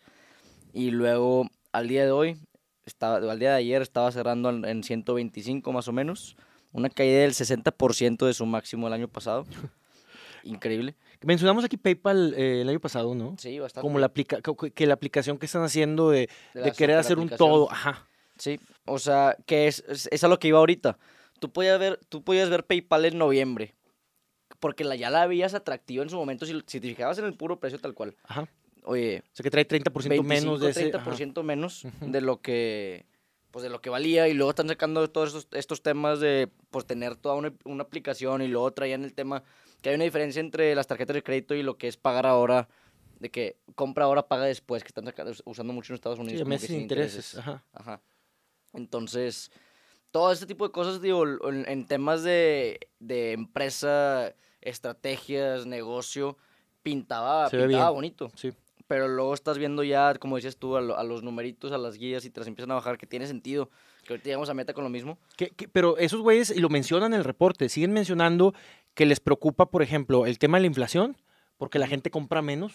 Y 0.74 0.92
luego 0.92 1.50
al 1.72 1.88
día 1.88 2.06
de 2.06 2.12
hoy, 2.12 2.38
estaba, 2.86 3.18
al 3.18 3.40
día 3.40 3.52
de 3.52 3.58
ayer 3.58 3.82
estaba 3.82 4.12
cerrando 4.12 4.50
en 4.50 4.66
en 4.66 4.84
125 4.84 5.72
más 5.72 5.88
o 5.88 5.92
menos. 5.92 6.36
Una 6.72 6.90
caída 6.90 7.22
del 7.22 7.34
60% 7.34 8.28
de 8.28 8.34
su 8.34 8.46
máximo 8.46 8.88
el 8.88 8.94
año 8.94 9.08
pasado. 9.08 9.46
Increíble. 10.44 10.96
Mencionamos 11.22 11.64
aquí 11.66 11.78
PayPal 11.78 12.34
eh, 12.38 12.62
el 12.62 12.70
año 12.70 12.80
pasado, 12.80 13.16
¿no? 13.16 13.36
Sí, 13.40 13.60
bastante. 13.60 13.86
Como 13.86 14.00
la 14.00 14.06
aplica 14.06 14.40
que 14.42 14.88
la 14.88 14.94
aplicación 14.94 15.38
que 15.38 15.48
están 15.48 15.64
haciendo 15.64 16.12
de, 16.12 16.30
De 16.54 16.62
de 16.62 16.68
la 16.68 16.72
querer 16.72 16.98
hacer 16.98 17.18
un 17.18 17.30
todo. 17.30 17.70
Ajá. 17.72 18.08
Sí, 18.38 18.60
o 18.86 19.00
sea, 19.00 19.36
que 19.46 19.68
es, 19.68 19.84
es, 19.88 20.08
es 20.12 20.24
a 20.24 20.28
lo 20.28 20.40
que 20.40 20.48
iba 20.48 20.60
ahorita. 20.60 20.98
Tú 21.40 21.52
podías 21.52 21.78
ver, 21.80 22.00
tú 22.08 22.24
podías 22.24 22.50
ver 22.50 22.66
PayPal 22.66 23.06
en 23.06 23.18
noviembre, 23.18 23.76
porque 24.60 24.84
la, 24.84 24.96
ya 24.96 25.10
la 25.10 25.26
veías 25.28 25.54
atractiva 25.54 26.04
en 26.04 26.10
su 26.10 26.16
momento 26.18 26.46
si, 26.46 26.54
si 26.68 26.80
te 26.80 26.88
fijabas 26.90 27.18
en 27.20 27.26
el 27.26 27.34
puro 27.34 27.60
precio 27.60 27.80
tal 27.80 27.94
cual. 27.94 28.16
Ajá. 28.24 28.48
Oye, 28.84 29.24
O 29.34 29.36
sea 29.36 29.44
que 29.44 29.52
trae 29.52 29.66
30% 29.68 30.10
25, 30.10 30.24
menos 30.24 30.60
de 30.62 30.70
ese. 30.72 30.92
ajá. 30.96 31.12
30% 31.12 31.44
menos 31.44 31.86
Ujú. 31.86 32.12
de 32.12 32.22
lo 32.22 32.42
que 32.42 33.06
pues 33.52 33.64
de 33.64 33.70
lo 33.70 33.82
que 33.82 33.90
valía 33.90 34.28
y 34.28 34.34
luego 34.36 34.52
están 34.52 34.68
sacando 34.68 35.10
todos 35.10 35.30
estos, 35.30 35.48
estos 35.58 35.82
temas 35.82 36.20
de 36.20 36.50
pues 36.70 36.86
tener 36.86 37.16
toda 37.16 37.34
una, 37.36 37.52
una 37.66 37.82
aplicación 37.84 38.44
y 38.44 38.48
luego 38.48 38.72
traían 38.72 39.04
el 39.04 39.14
tema 39.16 39.44
que 39.82 39.90
hay 39.90 39.96
una 39.96 40.04
diferencia 40.04 40.40
entre 40.40 40.76
las 40.76 40.86
tarjetas 40.86 41.16
de 41.16 41.24
crédito 41.24 41.56
y 41.56 41.64
lo 41.64 41.76
que 41.78 41.88
es 41.88 41.98
pagar 41.98 42.28
ahora 42.28 42.70
de 43.20 43.32
que 43.32 43.58
compra 43.76 44.06
ahora 44.06 44.28
paga 44.28 44.46
después 44.46 44.84
que 44.84 44.90
están 44.90 45.06
sacando- 45.06 45.34
usando 45.46 45.74
mucho 45.74 45.92
en 45.94 45.96
Estados 45.96 46.20
Unidos 46.20 46.40
Sí, 46.42 46.46
meses 46.46 46.68
sin 46.68 46.76
sin 46.76 46.82
intereses. 46.84 47.38
Ajá. 47.40 47.64
Ajá. 47.74 48.02
Entonces, 48.74 49.52
todo 50.12 50.32
este 50.32 50.46
tipo 50.46 50.66
de 50.68 50.72
cosas, 50.72 51.02
digo, 51.02 51.26
en, 51.50 51.68
en 51.68 51.86
temas 51.88 52.24
de, 52.24 52.80
de 53.00 53.32
empresa, 53.34 54.34
estrategias, 54.62 55.66
negocio, 55.66 56.38
pintaba, 56.84 57.50
pintaba 57.50 57.68
bien. 57.68 57.94
bonito. 57.94 58.32
Sí. 58.36 58.52
Pero 58.88 59.08
luego 59.08 59.36
estás 59.36 59.60
viendo 59.60 59.84
ya, 59.84 60.16
como 60.16 60.38
dices 60.38 60.58
tú, 60.58 60.76
a, 60.76 60.82
lo- 60.82 60.98
a 60.98 61.04
los 61.04 61.22
numeritos, 61.22 61.72
a 61.72 61.78
las 61.78 61.96
guías 61.98 62.26
y 62.26 62.32
te 62.32 62.40
las 62.40 62.48
empiezan 62.48 62.72
a 62.72 62.76
bajar, 62.76 62.98
que 62.98 63.06
tiene 63.06 63.28
sentido. 63.28 63.70
Que 64.04 64.14
ahorita 64.14 64.26
llegamos 64.26 64.50
a 64.50 64.56
meta 64.56 64.74
con 64.74 64.84
lo 64.84 64.90
mismo. 64.90 65.20
Que- 65.38 65.50
que- 65.52 65.68
pero 65.68 65.98
esos 66.00 66.22
güeyes, 66.22 66.50
y 66.50 66.60
lo 66.60 66.70
mencionan 66.70 67.14
en 67.14 67.20
el 67.20 67.24
reporte, 67.26 67.70
siguen 67.70 67.92
mencionando 67.94 68.56
que 68.96 69.06
les 69.06 69.20
preocupa, 69.20 69.68
por 69.68 69.84
ejemplo, 69.84 70.26
el 70.26 70.40
tema 70.40 70.58
de 70.58 70.62
la 70.62 70.68
inflación, 70.68 71.18
porque 71.58 71.78
la 71.78 71.88
gente 71.88 72.10
compra 72.10 72.42
menos. 72.42 72.74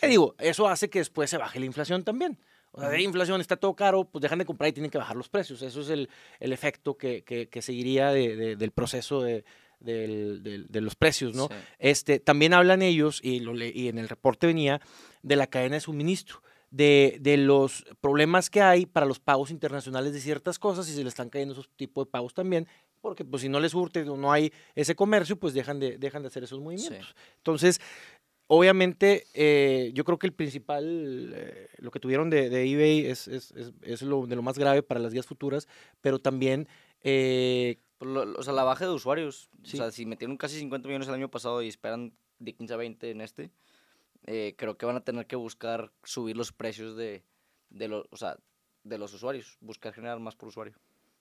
Que 0.00 0.08
digo, 0.08 0.34
eso 0.38 0.66
hace 0.68 0.90
que 0.90 0.98
después 0.98 1.30
se 1.30 1.36
baje 1.36 1.60
la 1.60 1.66
inflación 1.66 2.02
también. 2.02 2.38
O 2.72 2.80
sea, 2.80 2.88
de 2.88 3.02
inflación 3.02 3.40
está 3.42 3.56
todo 3.56 3.76
caro, 3.76 4.04
pues 4.04 4.22
dejan 4.22 4.38
de 4.38 4.46
comprar 4.46 4.68
y 4.70 4.72
tienen 4.72 4.90
que 4.90 4.96
bajar 4.98 5.14
los 5.14 5.28
precios. 5.28 5.60
Eso 5.62 5.82
es 5.82 5.90
el, 5.90 6.08
el 6.40 6.52
efecto 6.54 6.96
que, 6.96 7.22
que- 7.22 7.48
que 7.48 7.60
seguiría 7.62 8.10
de- 8.10 8.34
de- 8.34 8.56
del 8.56 8.70
proceso 8.72 9.20
de, 9.22 9.44
del- 9.84 10.42
del- 10.42 10.66
de 10.68 10.80
los 10.80 10.94
precios, 10.94 11.34
¿no? 11.34 11.48
Sí. 11.48 11.54
Este, 11.78 12.20
también 12.20 12.54
hablan 12.54 12.82
ellos, 12.82 13.20
y, 13.22 13.40
lo 13.40 13.52
le- 13.54 13.72
y 13.74 13.88
en 13.88 13.98
el 13.98 14.08
reporte 14.08 14.46
venía, 14.46 14.80
de 15.22 15.36
la 15.36 15.46
cadena 15.46 15.74
de 15.76 15.80
suministro, 15.80 16.42
de, 16.70 17.18
de 17.20 17.36
los 17.36 17.84
problemas 18.00 18.48
que 18.48 18.62
hay 18.62 18.86
para 18.86 19.04
los 19.04 19.20
pagos 19.20 19.50
internacionales 19.50 20.12
de 20.14 20.20
ciertas 20.20 20.58
cosas 20.58 20.88
y 20.88 20.92
se 20.94 21.02
le 21.02 21.08
están 21.10 21.28
cayendo 21.28 21.52
esos 21.52 21.68
tipos 21.76 22.06
de 22.06 22.10
pagos 22.10 22.32
también, 22.32 22.66
porque 23.02 23.24
pues 23.24 23.42
si 23.42 23.48
no 23.50 23.60
les 23.60 23.72
surte 23.72 24.08
o 24.08 24.16
no 24.16 24.32
hay 24.32 24.52
ese 24.74 24.94
comercio, 24.94 25.36
pues 25.36 25.52
dejan 25.54 25.78
de, 25.80 25.98
dejan 25.98 26.22
de 26.22 26.28
hacer 26.28 26.44
esos 26.44 26.60
movimientos. 26.60 27.14
Entonces, 27.36 27.78
obviamente, 28.46 29.24
eh, 29.34 29.90
yo 29.94 30.04
creo 30.04 30.18
que 30.18 30.26
el 30.26 30.32
principal, 30.32 31.32
eh, 31.34 31.68
lo 31.78 31.90
que 31.90 32.00
tuvieron 32.00 32.30
de, 32.30 32.48
de 32.50 32.64
eBay 32.70 33.06
es, 33.06 33.28
es, 33.28 33.52
es- 33.52 33.72
es 33.82 34.02
lo, 34.02 34.26
de 34.26 34.36
lo 34.36 34.42
más 34.42 34.58
grave 34.58 34.82
para 34.82 35.00
las 35.00 35.12
guías 35.12 35.26
futuras, 35.26 35.68
pero 36.00 36.18
también... 36.18 36.68
eh, 37.02 37.78
lo- 38.04 38.24
lo- 38.24 38.38
o 38.38 38.42
sea, 38.42 38.52
la 38.52 38.64
baja 38.64 38.84
de 38.86 38.90
usuarios. 38.92 39.50
Sí. 39.64 39.76
O 39.76 39.78
sea, 39.78 39.90
si 39.90 40.06
metieron 40.06 40.36
casi 40.36 40.58
50 40.58 40.88
millones 40.88 41.08
el 41.08 41.14
año 41.14 41.30
pasado 41.30 41.62
y 41.62 41.68
esperan 41.68 42.12
de 42.38 42.52
15 42.54 42.74
a 42.74 42.76
20 42.76 43.10
en 43.10 43.20
este, 43.20 43.50
eh, 44.26 44.54
creo 44.56 44.76
que 44.76 44.86
van 44.86 44.96
a 44.96 45.00
tener 45.04 45.26
que 45.26 45.36
buscar 45.36 45.90
subir 46.04 46.36
los 46.36 46.52
precios 46.52 46.96
de, 46.96 47.22
de, 47.70 47.88
los, 47.88 48.06
o 48.10 48.16
sea, 48.16 48.36
de 48.84 48.98
los 48.98 49.12
usuarios. 49.14 49.56
Buscar 49.60 49.92
generar 49.92 50.18
más 50.20 50.36
por 50.36 50.48
usuario. 50.48 50.74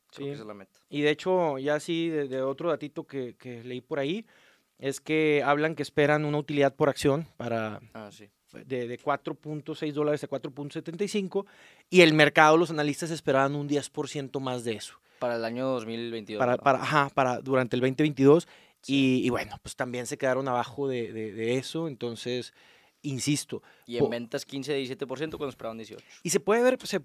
Creo 0.08 0.18
Sí. 0.18 0.24
que 0.26 0.32
esa 0.34 0.42
es 0.42 0.48
la 0.48 0.54
meta. 0.54 0.80
Y 0.90 1.02
de 1.02 1.10
hecho, 1.12 1.58
ya 1.58 1.80
sí, 1.80 2.10
de, 2.10 2.28
de 2.28 2.42
otro 2.42 2.70
datito 2.70 3.06
que, 3.06 3.36
que 3.36 3.64
leí 3.64 3.82
por 3.82 4.00
ahí, 4.00 4.26
es 4.78 5.00
que 5.00 5.42
hablan 5.46 5.76
que 5.76 5.84
esperan 5.84 6.26
una 6.26 6.38
utilidad 6.40 6.76
por 6.76 6.90
acción 6.90 7.28
para 7.38 7.80
Ah, 7.94 8.10
sí. 8.12 8.28
de, 8.66 8.88
de 8.88 9.00
4.6 9.00 9.94
dólares 9.94 10.24
a 10.24 10.28
4.75 10.28 11.46
y 11.90 12.02
el 12.02 12.14
mercado, 12.14 12.58
los 12.58 12.72
analistas 12.72 13.12
esperaban 13.12 13.56
un 13.56 13.68
10% 13.70 14.40
más 14.40 14.64
de 14.64 14.74
eso 14.74 15.00
Para 15.22 15.38
el 15.38 15.46
año 15.46 15.66
2022. 15.68 16.38
para, 16.40 16.58
¿no? 16.58 16.64
para, 16.64 16.82
ajá, 16.82 17.10
para 17.14 17.40
durante 17.40 17.78
el 17.78 17.80
2022 17.82 18.48
Sí. 18.82 19.22
y, 19.22 19.28
y 19.28 19.30
bueno, 19.30 19.56
pues 19.62 19.76
también 19.76 20.08
se 20.08 20.18
quedaron 20.18 20.48
abajo 20.48 20.88
de, 20.90 21.14
de- 21.14 21.32
de 21.32 21.58
eso, 21.58 21.88
entonces, 21.88 22.52
insisto, 23.04 23.62
Y 23.86 23.98
en 23.98 24.10
ventas 24.10 24.44
15 24.46 24.74
a 24.74 24.78
17% 24.78 25.38
cuando 25.38 25.50
esperaban 25.50 25.78
18. 25.78 26.04
Y 26.24 26.30
se 26.32 26.40
puede 26.40 26.64
ver, 26.64 26.78
pues, 26.80 26.90
se, 26.90 27.02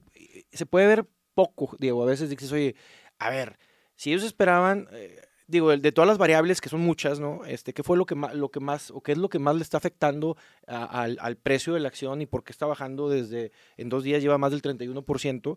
se 0.53 0.67
puede 0.67 0.87
ver 0.87 1.07
poco, 1.35 1.77
Diego. 1.79 2.03
A 2.03 2.07
veces 2.07 2.31
dices, 2.31 2.51
oye, 2.53 2.75
a 3.19 3.29
ver, 3.31 3.59
si 3.95 4.11
ellos 4.11 4.25
esperaban, 4.25 4.89
eh, 4.93 5.21
digo, 5.47 5.77
de 5.77 5.93
todas 5.93 6.09
las 6.09 6.17
variables, 6.19 6.61
que 6.63 6.69
son 6.71 6.81
muchas, 6.81 7.21
¿no? 7.21 7.45
Este, 7.45 7.73
¿qué 7.75 7.83
fue 7.83 7.97
lo 7.99 8.07
que 8.07 8.15
más, 8.15 8.35
lo 8.35 8.51
que 8.51 8.61
más, 8.61 8.91
o 8.91 9.03
qué 9.03 9.13
es 9.13 9.19
lo 9.19 9.29
que 9.29 9.39
más 9.39 9.55
le 9.57 9.63
está 9.63 9.77
afectando 9.77 10.37
a- 10.67 10.85
al, 11.03 11.19
al 11.21 11.37
precio 11.37 11.75
de 11.75 11.81
la 11.81 11.89
acción 11.89 12.23
y 12.23 12.27
por 12.27 12.43
qué 12.43 12.53
está 12.53 12.65
bajando 12.67 13.09
desde, 13.11 13.53
en 13.77 13.89
dos 13.91 14.03
días 14.03 14.23
lleva 14.23 14.39
más 14.39 14.51
del 14.51 14.63
31%? 14.63 15.57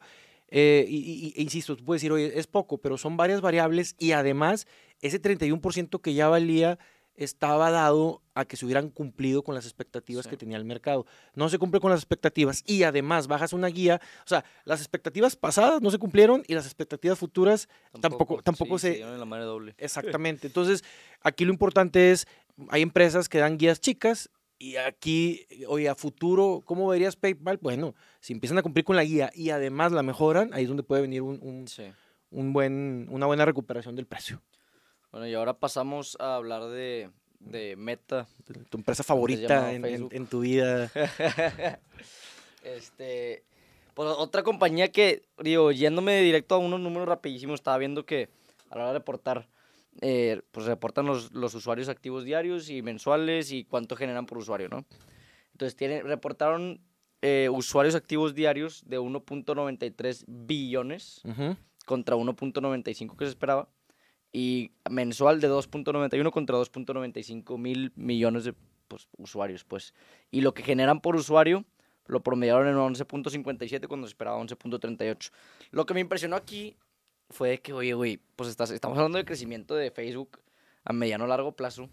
Eh, 0.52 0.86
y, 0.88 0.98
y- 0.98 1.34
y- 1.38 1.42
insisto, 1.42 1.76
tú 1.76 1.86
puedes 1.86 2.02
decir, 2.02 2.12
oye, 2.12 2.38
es 2.40 2.48
poco, 2.48 2.78
pero 2.80 2.98
son 2.98 3.18
varias 3.18 3.42
variables 3.42 3.96
y 4.00 4.12
además 4.14 4.68
ese 5.02 5.22
31% 5.22 6.02
que 6.02 6.14
ya 6.14 6.28
valía 6.28 6.80
estaba 7.16 7.70
dado 7.70 8.22
a 8.34 8.46
que 8.46 8.56
se 8.56 8.66
hubieran 8.66 8.90
cumplido 8.90 9.44
con 9.44 9.54
las 9.54 9.66
expectativas 9.66 10.24
Sí. 10.24 10.30
que 10.30 10.38
tenía 10.38 10.56
el 10.56 10.64
mercado. 10.64 11.06
No 11.36 11.50
se 11.50 11.58
cumple 11.60 11.82
con 11.82 11.92
las 11.92 12.00
expectativas 12.00 12.64
y 12.66 12.84
además 12.84 13.28
bajas 13.28 13.52
una 13.52 13.68
guía, 13.68 14.00
o 14.26 14.28
sea, 14.28 14.46
las 14.64 14.80
expectativas 14.80 15.36
pasadas 15.36 15.82
no 15.82 15.92
se 15.92 15.98
cumplieron 15.98 16.44
y 16.48 16.54
las 16.56 16.66
expectativas 16.66 17.20
futuras 17.20 17.68
tampoco, 18.00 18.42
tampoco 18.42 18.80
sí, 18.80 18.88
se... 18.88 18.94
dieron 18.96 19.14
en 19.14 19.20
la 19.20 19.26
madre 19.26 19.44
doble. 19.44 19.76
Exactamente. 19.78 20.48
Entonces, 20.48 20.84
aquí 21.22 21.44
lo 21.44 21.52
importante 21.52 22.12
es, 22.12 22.26
hay 22.70 22.82
empresas 22.84 23.28
que 23.28 23.40
dan 23.40 23.58
guías 23.58 23.82
chicas 23.82 24.30
y 24.60 24.76
aquí, 24.76 25.48
oye, 25.68 25.88
a 25.90 25.96
futuro, 25.96 26.62
¿cómo 26.66 26.88
verías 26.90 27.16
PayPal? 27.16 27.58
Bueno, 27.62 27.96
si 28.20 28.34
empiezan 28.34 28.58
a 28.58 28.62
cumplir 28.62 28.84
con 28.86 28.96
la 28.98 29.04
guía 29.06 29.32
y 29.34 29.50
además 29.52 29.92
la 29.94 30.04
mejoran, 30.04 30.54
ahí 30.54 30.64
es 30.64 30.68
donde 30.68 30.84
puede 30.84 31.02
venir 31.02 31.22
un, 31.22 31.40
un- 31.42 31.68
Sí. 31.68 31.86
un 32.30 32.54
buen, 32.54 33.08
una 33.10 33.26
buena 33.26 33.46
recuperación 33.46 33.96
del 33.96 34.06
precio. 34.06 34.42
Bueno, 35.12 35.28
y 35.28 35.34
ahora 35.34 35.54
pasamos 35.58 36.16
a 36.20 36.36
hablar 36.36 36.66
de, 36.68 37.10
de 37.40 37.76
Meta. 37.78 38.28
Tu 38.70 38.78
empresa 38.78 39.02
favorita 39.04 39.72
en, 39.74 39.86
en- 39.86 40.10
en 40.12 40.28
tu 40.28 40.42
vida. 40.42 40.92
este, 42.64 43.44
pues 43.94 44.10
otra 44.10 44.44
compañía 44.44 44.92
que, 44.92 45.24
digo, 45.42 45.72
yéndome 45.72 46.22
directo 46.22 46.56
a 46.56 46.60
unos 46.60 46.80
números 46.80 47.08
rapidísimos, 47.08 47.60
estaba 47.60 47.78
viendo 47.78 48.06
que 48.06 48.30
a 48.70 48.76
la 48.76 48.82
hora 48.84 48.94
de 48.94 49.00
reportar, 49.00 49.48
eh, 50.02 50.42
pues 50.52 50.66
reportan 50.66 51.06
los, 51.06 51.34
los 51.34 51.54
usuarios 51.56 51.90
activos 51.90 52.24
diarios 52.24 52.70
y 52.70 52.82
mensuales 52.82 53.52
y 53.52 53.66
cuánto 53.66 53.96
generan 53.96 54.26
por 54.26 54.38
usuario, 54.38 54.70
¿no? 54.70 54.86
Entonces, 55.52 55.76
tienen, 55.76 56.06
reportaron 56.06 56.80
eh, 57.22 57.50
usuarios 57.52 57.96
activos 57.96 58.34
diarios 58.34 58.84
de 58.86 59.00
1.93 59.00 60.24
billones 60.28 61.22
Ujú. 61.26 61.58
contra 61.86 62.16
1.95 62.16 63.18
que 63.18 63.26
se 63.26 63.32
esperaba. 63.32 63.68
Y 64.32 64.72
mensual 64.90 65.42
de 65.42 65.50
2.91 65.50 66.32
contra 66.32 66.56
2.95 66.58 67.58
mil 67.58 67.92
millones 67.96 68.44
de 68.46 68.54
pues, 68.88 69.10
usuarios, 69.18 69.64
pues. 69.66 69.94
Y 70.32 70.42
lo 70.42 70.54
que 70.54 70.64
generan 70.64 71.02
por 71.02 71.16
usuario 71.16 71.66
lo 72.06 72.22
promediaron 72.22 72.68
en 72.68 72.76
11.57 72.76 73.88
cuando 73.88 74.08
se 74.08 74.12
esperaba 74.12 74.42
11.38. 74.42 75.32
Lo 75.72 75.86
que 75.86 75.94
me 75.94 76.00
impresionó 76.00 76.36
aquí 76.36 76.78
fue 77.30 77.60
que, 77.60 77.74
oye, 77.74 77.94
güey, 77.94 78.20
pues 78.36 78.50
estás, 78.50 78.72
estamos 78.72 78.98
hablando 78.98 79.18
de 79.18 79.26
crecimiento 79.26 79.76
de 79.76 79.92
Facebook 79.92 80.40
a 80.84 80.94
mediano 80.94 81.28
largo 81.28 81.52
plazo. 81.56 81.90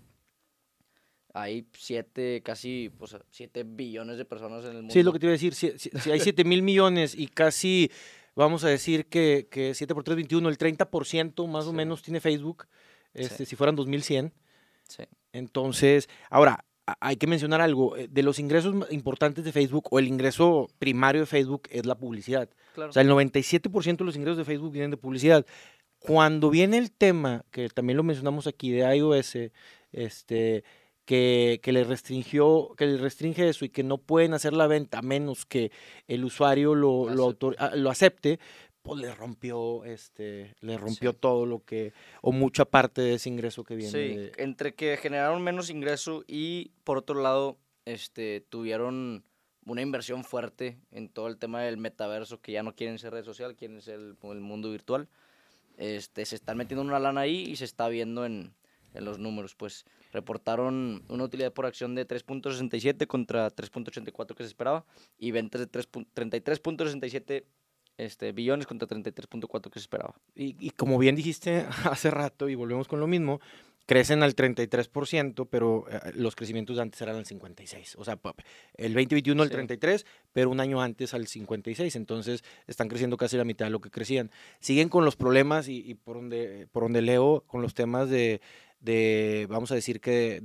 Hay 1.35 1.67
7, 1.75 2.43
casi, 2.43 2.91
pues, 2.99 3.15
7 3.31 3.63
billones 3.65 4.17
de 4.17 4.25
personas 4.25 4.65
en 4.65 4.71
el 4.71 4.77
mundo. 4.79 4.93
Sí, 4.93 5.01
es 5.01 5.05
lo 5.05 5.13
que 5.13 5.19
te 5.19 5.27
iba 5.27 5.31
a 5.33 5.35
decir. 5.35 5.55
Si, 5.55 5.79
si- 5.79 5.91
si 5.91 6.11
hay 6.11 6.21
7 6.21 6.45
mil 6.45 6.63
millones 6.63 7.15
y 7.15 7.27
casi, 7.27 7.91
vamos 8.35 8.65
a 8.65 8.69
decir 8.69 9.07
que, 9.07 9.47
que 9.51 9.75
7 9.75 9.95
por 9.95 10.03
3, 10.03 10.17
21, 10.17 10.49
el 10.49 10.57
30% 10.57 11.47
más 11.47 11.67
o 11.67 11.73
menos 11.75 12.01
tiene 12.03 12.21
Facebook, 12.21 12.67
este, 13.13 13.45
si 13.45 13.55
fueran 13.55 13.77
2100. 13.77 14.33
Sí. 14.89 15.03
Entonces, 15.33 16.09
ahora, 16.31 16.65
hay 17.01 17.17
que 17.17 17.27
mencionar 17.27 17.61
algo. 17.61 17.97
eh, 17.97 18.09
De 18.11 18.23
los 18.23 18.39
ingresos 18.39 18.75
importantes 18.91 19.45
de 19.45 19.53
Facebook 19.53 19.87
o 19.91 19.99
el 19.99 20.07
ingreso 20.09 20.69
primario 20.79 21.23
de 21.23 21.27
Facebook 21.27 21.63
es 21.71 21.85
la 21.87 21.97
publicidad. 21.97 22.49
Claro. 22.75 22.91
O 22.91 22.93
sea, 22.93 23.03
el 23.03 23.09
97% 23.11 23.97
de 23.99 24.05
los 24.05 24.17
ingresos 24.17 24.39
de 24.39 24.45
Facebook 24.45 24.73
vienen 24.73 24.91
de 24.91 24.97
publicidad. 24.97 25.45
Cuando 25.99 26.51
viene 26.51 26.79
el 26.79 26.93
tema, 26.93 27.45
que 27.51 27.69
también 27.69 27.97
lo 27.97 28.03
mencionamos 28.05 28.47
aquí, 28.47 28.71
de 28.71 28.97
iOS, 28.97 29.37
este, 29.93 30.63
que, 31.05 31.61
que 31.63 31.73
le 31.73 31.85
restringió, 31.85 32.75
que 32.77 32.87
le 32.87 32.97
restringe 32.99 33.49
eso 33.49 33.65
y 33.65 33.71
que 33.71 33.83
no 33.83 33.99
pueden 33.99 34.35
hacer 34.35 34.53
la 34.53 34.67
venta 34.67 34.99
a 34.99 35.03
menos 35.03 35.47
que 35.47 35.71
el 36.07 36.25
usuario 36.25 36.75
lo, 36.75 37.09
lo, 37.09 37.29
Acepte. 37.29 37.47
autor- 37.47 37.57
ah, 37.59 37.73
lo 37.77 37.91
acepte, 37.91 38.39
pues 38.87 39.01
le 39.01 39.15
rompió, 39.15 39.85
este, 39.85 40.55
le 40.61 40.79
rompió 40.79 41.11
Sí. 41.13 41.17
todo 41.21 41.45
lo 41.45 41.65
que, 41.65 41.93
o 42.23 42.33
mucha 42.33 42.65
parte 42.65 43.03
de 43.03 43.15
ese 43.15 43.29
ingreso 43.29 43.65
que 43.65 43.77
viene. 43.77 43.91
Sí, 43.91 43.99
de- 44.17 44.33
entre 44.39 44.75
que 44.75 44.97
generaron 44.97 45.43
menos 45.43 45.69
ingreso 45.71 46.25
y 46.27 46.71
por 46.85 46.97
otro 46.99 47.21
lado, 47.21 47.59
este, 47.85 48.45
tuvieron 48.49 49.25
una 49.67 49.83
inversión 49.83 50.23
fuerte 50.25 50.79
en 50.93 51.09
todo 51.09 51.27
el 51.27 51.37
tema 51.39 51.61
del 51.63 51.77
metaverso, 51.77 52.41
que 52.41 52.53
ya 52.53 52.63
no 52.63 52.75
quieren 52.75 52.99
ser 52.99 53.13
red 53.13 53.25
social, 53.25 53.57
quieren 53.57 53.83
ser 53.83 53.97
el, 53.97 54.17
el 54.23 54.41
mundo 54.41 54.71
virtual. 54.71 55.09
Este, 55.77 56.25
se 56.25 56.37
están 56.37 56.57
metiendo 56.57 56.83
una 56.83 56.99
lana 56.99 57.23
ahí 57.23 57.43
y 57.43 57.57
se 57.57 57.65
está 57.65 57.89
viendo 57.89 58.25
en, 58.25 58.55
en 58.95 59.05
los 59.05 59.19
números. 59.19 59.55
Pues 59.57 59.85
reportaron 60.13 61.05
una 61.09 61.25
utilidad 61.25 61.53
por 61.53 61.67
acción 61.67 61.95
de 61.95 62.07
3.67 62.07 63.07
contra 63.07 63.51
3.84 63.51 64.35
que 64.37 64.43
se 64.45 64.49
esperaba 64.49 64.85
y 65.19 65.33
ventas 65.33 65.61
de 65.61 65.67
3 65.67 65.91
pu- 65.91 66.07
33.67 66.15 67.45
este, 67.99 68.33
billones 68.33 68.67
contra 68.67 68.87
33.4 68.89 69.71
que 69.71 69.79
se 69.79 69.85
esperaba. 69.85 70.15
Y, 70.35 70.57
y 70.59 70.71
como 70.71 70.99
bien 70.99 71.17
dijiste 71.17 71.67
hace 71.85 72.11
rato, 72.11 72.49
y 72.49 72.55
volvemos 72.55 72.89
con 72.89 73.01
lo 73.01 73.07
mismo, 73.07 73.41
crecen 73.87 74.23
al 74.25 74.35
33%, 74.35 75.47
pero 75.49 75.85
eh, 75.91 76.13
los 76.15 76.35
crecimientos 76.35 76.77
de 76.77 76.83
antes 76.83 77.01
eran 77.01 77.17
al 77.17 77.25
56%. 77.25 77.95
O 77.99 78.05
sea, 78.05 78.19
el 78.75 78.93
2021 78.95 79.43
al 79.43 79.49
Sí. 79.49 79.55
33%, 79.57 80.05
pero 80.33 80.51
un 80.51 80.61
año 80.61 80.83
antes 80.83 81.15
al 81.15 81.27
56%. 81.27 81.95
Entonces 81.97 82.43
están 82.67 82.89
creciendo 82.89 83.17
casi 83.17 83.37
la 83.37 83.45
mitad 83.45 83.67
de 83.67 83.71
lo 83.71 83.81
que 83.81 83.91
crecían. 83.91 84.31
Siguen 84.61 84.89
con 84.89 85.05
los 85.05 85.17
problemas 85.17 85.69
y, 85.69 85.79
y 85.89 85.95
por, 85.95 86.17
donde, 86.17 86.67
por 86.73 86.83
donde 86.83 87.01
leo, 87.03 87.45
con 87.47 87.63
los 87.63 87.75
temas 87.75 88.11
de, 88.11 88.41
de 88.81 89.47
vamos 89.49 89.71
a 89.71 89.77
decir 89.77 90.01
que 90.01 90.11
de, 90.11 90.41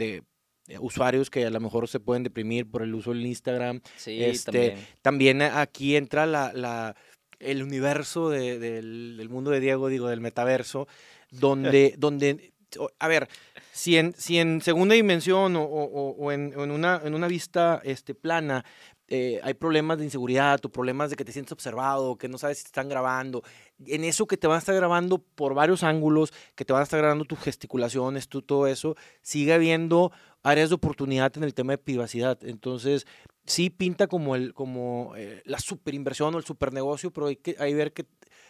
de 0.67 0.79
usuarios 0.79 1.29
que 1.29 1.46
a 1.46 1.50
lo 1.50 1.60
mejor 1.60 1.88
se 1.88 2.00
pueden 2.00 2.24
deprimir 2.24 2.70
por 2.70 2.84
el 2.84 2.93
uso 2.93 3.12
del 3.12 3.25
Instagram, 3.25 3.81
Sí, 3.98 4.24
Este, 4.24 4.51
también. 4.51 4.88
también 5.01 5.41
aquí 5.41 5.96
entra 5.96 6.25
la, 6.25 6.53
la- 6.53 6.96
el 7.42 7.64
universo 7.64 8.30
de- 8.30 8.60
del, 8.60 9.16
del 9.18 9.30
mundo 9.30 9.52
de 9.52 9.60
Diego, 9.60 9.88
digo, 9.88 10.08
del 10.08 10.22
metaverso, 10.22 10.88
donde, 11.32 11.96
donde 11.98 12.54
a 13.00 13.08
ver, 13.10 13.28
si 13.74 13.98
en, 13.98 14.14
si 14.18 14.38
en 14.40 14.62
segunda 14.62 14.96
dimensión 14.96 15.56
o, 15.58 15.64
o- 15.64 16.32
en, 16.32 16.54
en 16.58 16.72
una, 16.72 17.02
en 17.04 17.14
una 17.14 17.28
vista 17.28 17.82
este, 17.84 18.16
plana 18.16 18.64
eh, 19.10 19.42
hay 19.44 19.56
problemas 19.56 19.98
de 19.98 20.06
inseguridad 20.06 20.64
o 20.64 20.70
problemas 20.70 21.10
de 21.10 21.18
que 21.18 21.26
te 21.26 21.34
sientes 21.34 21.52
observado, 21.52 22.18
que 22.18 22.30
no 22.30 22.38
sabes 22.38 22.60
si 22.60 22.64
te 22.64 22.68
están 22.70 22.88
grabando, 22.88 23.44
en 23.86 24.06
eso 24.06 24.26
que 24.26 24.38
te 24.38 24.48
van 24.48 24.56
a 24.56 24.60
estar 24.60 24.74
grabando 24.74 25.18
por 25.18 25.54
varios 25.54 25.84
ángulos, 25.84 26.32
que 26.56 26.64
te 26.64 26.72
van 26.72 26.80
a 26.80 26.84
estar 26.84 26.98
grabando 27.02 27.26
tus 27.26 27.40
gesticulaciones, 27.40 28.30
tú, 28.30 28.42
todo 28.42 28.68
eso, 28.68 28.96
sigue 29.22 29.52
habiendo 29.52 30.14
áreas 30.44 30.70
de 30.70 30.76
oportunidad 30.76 31.36
en 31.38 31.44
el 31.44 31.54
tema 31.54 31.74
de 31.74 31.78
privacidad. 31.78 32.40
Entonces, 32.44 33.06
sí 33.46 33.70
pinta 33.70 34.08
como 34.08 34.36
el 34.36 34.54
como 34.54 35.14
eh, 35.16 35.42
la 35.46 35.60
superinversión 35.60 36.34
o 36.36 36.38
el 36.38 36.44
supernegocio, 36.46 37.12
pero 37.12 37.28
hay 37.28 37.36
que 37.36 37.56
hay 37.60 37.74
ver 37.74 37.94
que 37.94 38.06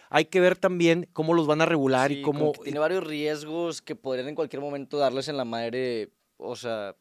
hay 0.10 0.26
que 0.26 0.40
ver 0.42 0.58
también 0.58 1.08
cómo 1.14 1.34
los 1.34 1.48
van 1.48 1.62
a 1.62 1.66
regular 1.66 2.12
y 2.12 2.16
Sí, 2.16 2.22
como 2.22 2.52
cómo 2.52 2.64
tiene 2.64 2.80
varios 2.80 3.04
riesgos 3.06 3.82
que 3.82 3.96
podrían 3.96 4.28
en 4.30 4.36
cualquier 4.36 4.62
momento 4.62 4.98
darles 4.98 5.28
en 5.30 5.38
la 5.38 5.46
madre, 5.46 6.10
o 6.38 6.56
sea, 6.56 6.96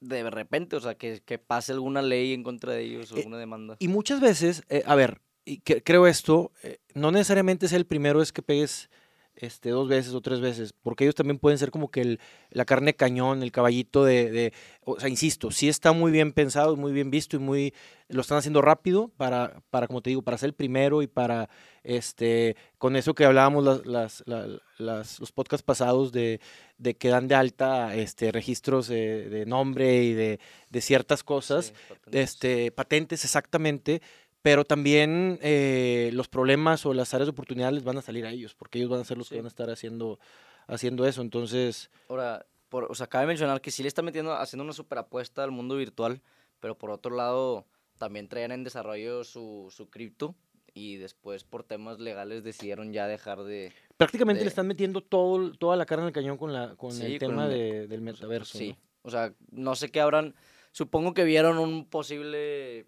de 0.00 0.28
repente, 0.30 0.76
o 0.76 0.80
sea, 0.80 0.94
que, 0.94 1.20
que 1.24 1.38
pase 1.38 1.72
alguna 1.72 2.02
ley 2.02 2.32
en 2.32 2.42
contra 2.42 2.72
de 2.72 2.82
ellos 2.82 3.12
o 3.12 3.16
Eh, 3.16 3.18
alguna 3.20 3.38
demanda. 3.38 3.76
y 3.78 3.88
muchas 3.88 4.20
veces, 4.20 4.62
eh, 4.68 4.82
a 4.86 4.94
ver, 4.94 5.20
y 5.44 5.58
que- 5.60 5.82
creo 5.82 6.06
esto, 6.06 6.52
eh, 6.62 6.78
no 6.94 7.10
necesariamente 7.10 7.66
es 7.66 7.72
el 7.72 7.86
primero 7.86 8.20
es 8.22 8.32
que 8.32 8.42
pegues 8.42 8.90
este, 9.36 9.70
dos 9.70 9.86
veces 9.88 10.14
o 10.14 10.20
tres 10.20 10.40
veces, 10.40 10.72
porque 10.72 11.04
ellos 11.04 11.14
también 11.14 11.38
pueden 11.38 11.58
ser 11.58 11.70
como 11.70 11.90
que 11.90 12.00
el, 12.00 12.20
la 12.50 12.64
carne 12.64 12.86
de 12.86 12.96
cañón, 12.96 13.42
el 13.42 13.52
caballito 13.52 14.04
de, 14.04 14.30
de- 14.30 14.52
o 14.84 14.98
sea, 14.98 15.08
insisto, 15.10 15.50
sí 15.50 15.68
está 15.68 15.92
muy 15.92 16.10
bien 16.10 16.32
pensado, 16.32 16.76
muy 16.76 16.92
bien 16.92 17.10
visto 17.10 17.36
y 17.36 17.38
muy, 17.38 17.74
lo 18.08 18.22
están 18.22 18.38
haciendo 18.38 18.62
rápido 18.62 19.08
para, 19.16 19.60
para 19.70 19.86
como 19.88 20.00
te 20.00 20.10
digo, 20.10 20.22
para 20.22 20.38
ser 20.38 20.48
el 20.48 20.54
primero 20.54 21.02
y 21.02 21.06
para, 21.06 21.48
este, 21.84 22.56
con 22.78 22.96
eso 22.96 23.14
que 23.14 23.24
hablábamos 23.24 23.64
las, 23.64 23.86
las, 23.86 24.22
la- 24.26 24.46
las- 24.78 25.20
los 25.20 25.32
podcasts 25.32 25.64
pasados 25.64 26.12
de, 26.12 26.40
de 26.78 26.94
que 26.96 27.08
dan 27.08 27.28
de 27.28 27.34
alta, 27.34 27.94
este, 27.94 28.32
registros 28.32 28.88
de, 28.88 29.28
de 29.28 29.46
nombre 29.46 30.02
y 30.02 30.12
de, 30.14 30.40
de 30.70 30.80
ciertas 30.80 31.22
cosas, 31.22 31.66
Sí, 31.66 31.72
patentes. 31.88 32.30
este, 32.30 32.70
patentes 32.72 33.24
exactamente, 33.24 34.00
pero 34.46 34.64
también 34.64 35.40
eh, 35.42 36.10
los 36.12 36.28
problemas 36.28 36.86
o 36.86 36.94
las 36.94 37.12
áreas 37.14 37.26
de 37.26 37.32
oportunidad 37.32 37.72
les 37.72 37.82
van 37.82 37.98
a 37.98 38.00
salir 38.00 38.24
a 38.26 38.30
ellos, 38.30 38.54
porque 38.54 38.78
ellos 38.78 38.88
van 38.88 39.00
a 39.00 39.04
ser 39.04 39.18
los 39.18 39.28
que 39.28 39.34
van 39.38 39.46
a 39.46 39.48
estar 39.48 39.68
haciendo, 39.70 40.20
haciendo 40.68 41.04
eso. 41.04 41.20
Entonces, 41.20 41.90
Ahora, 42.08 42.46
por, 42.68 42.84
o 42.84 42.94
sea, 42.94 43.08
cabe 43.08 43.26
mencionar 43.26 43.60
que 43.60 43.72
sí 43.72 43.82
le 43.82 43.88
está 43.88 44.02
metiendo, 44.02 44.32
haciendo 44.34 44.62
una 44.62 44.72
super 44.72 44.98
apuesta 44.98 45.42
al 45.42 45.50
mundo 45.50 45.74
virtual, 45.74 46.22
pero 46.60 46.78
por 46.78 46.92
otro 46.92 47.16
lado, 47.16 47.66
también 47.98 48.28
traían 48.28 48.52
en 48.52 48.62
desarrollo 48.62 49.24
su, 49.24 49.66
su 49.74 49.90
cripto 49.90 50.36
y 50.74 50.94
después 50.94 51.42
por 51.42 51.64
temas 51.64 51.98
legales 51.98 52.44
decidieron 52.44 52.92
ya 52.92 53.08
dejar 53.08 53.42
de... 53.42 53.72
prácticamente 53.96 54.38
De- 54.38 54.44
le 54.44 54.48
están 54.50 54.68
metiendo 54.68 55.00
todo, 55.00 55.50
toda 55.54 55.74
la 55.74 55.86
carne 55.86 56.02
en 56.04 56.08
el 56.10 56.14
cañón 56.14 56.38
con, 56.38 56.52
la, 56.52 56.76
con 56.76 56.92
Sí, 56.92 57.02
el 57.14 57.18
con 57.18 57.30
tema 57.30 57.46
el- 57.46 57.50
de- 57.50 57.86
del 57.88 58.00
metaverso. 58.00 58.58
Sí, 58.58 58.68
¿no? 58.68 58.76
o 59.02 59.10
sea, 59.10 59.32
no 59.50 59.74
sé 59.74 59.90
qué 59.90 60.00
habrán. 60.00 60.36
Supongo 60.70 61.14
que 61.14 61.24
vieron 61.24 61.58
un 61.58 61.84
posible 61.88 62.86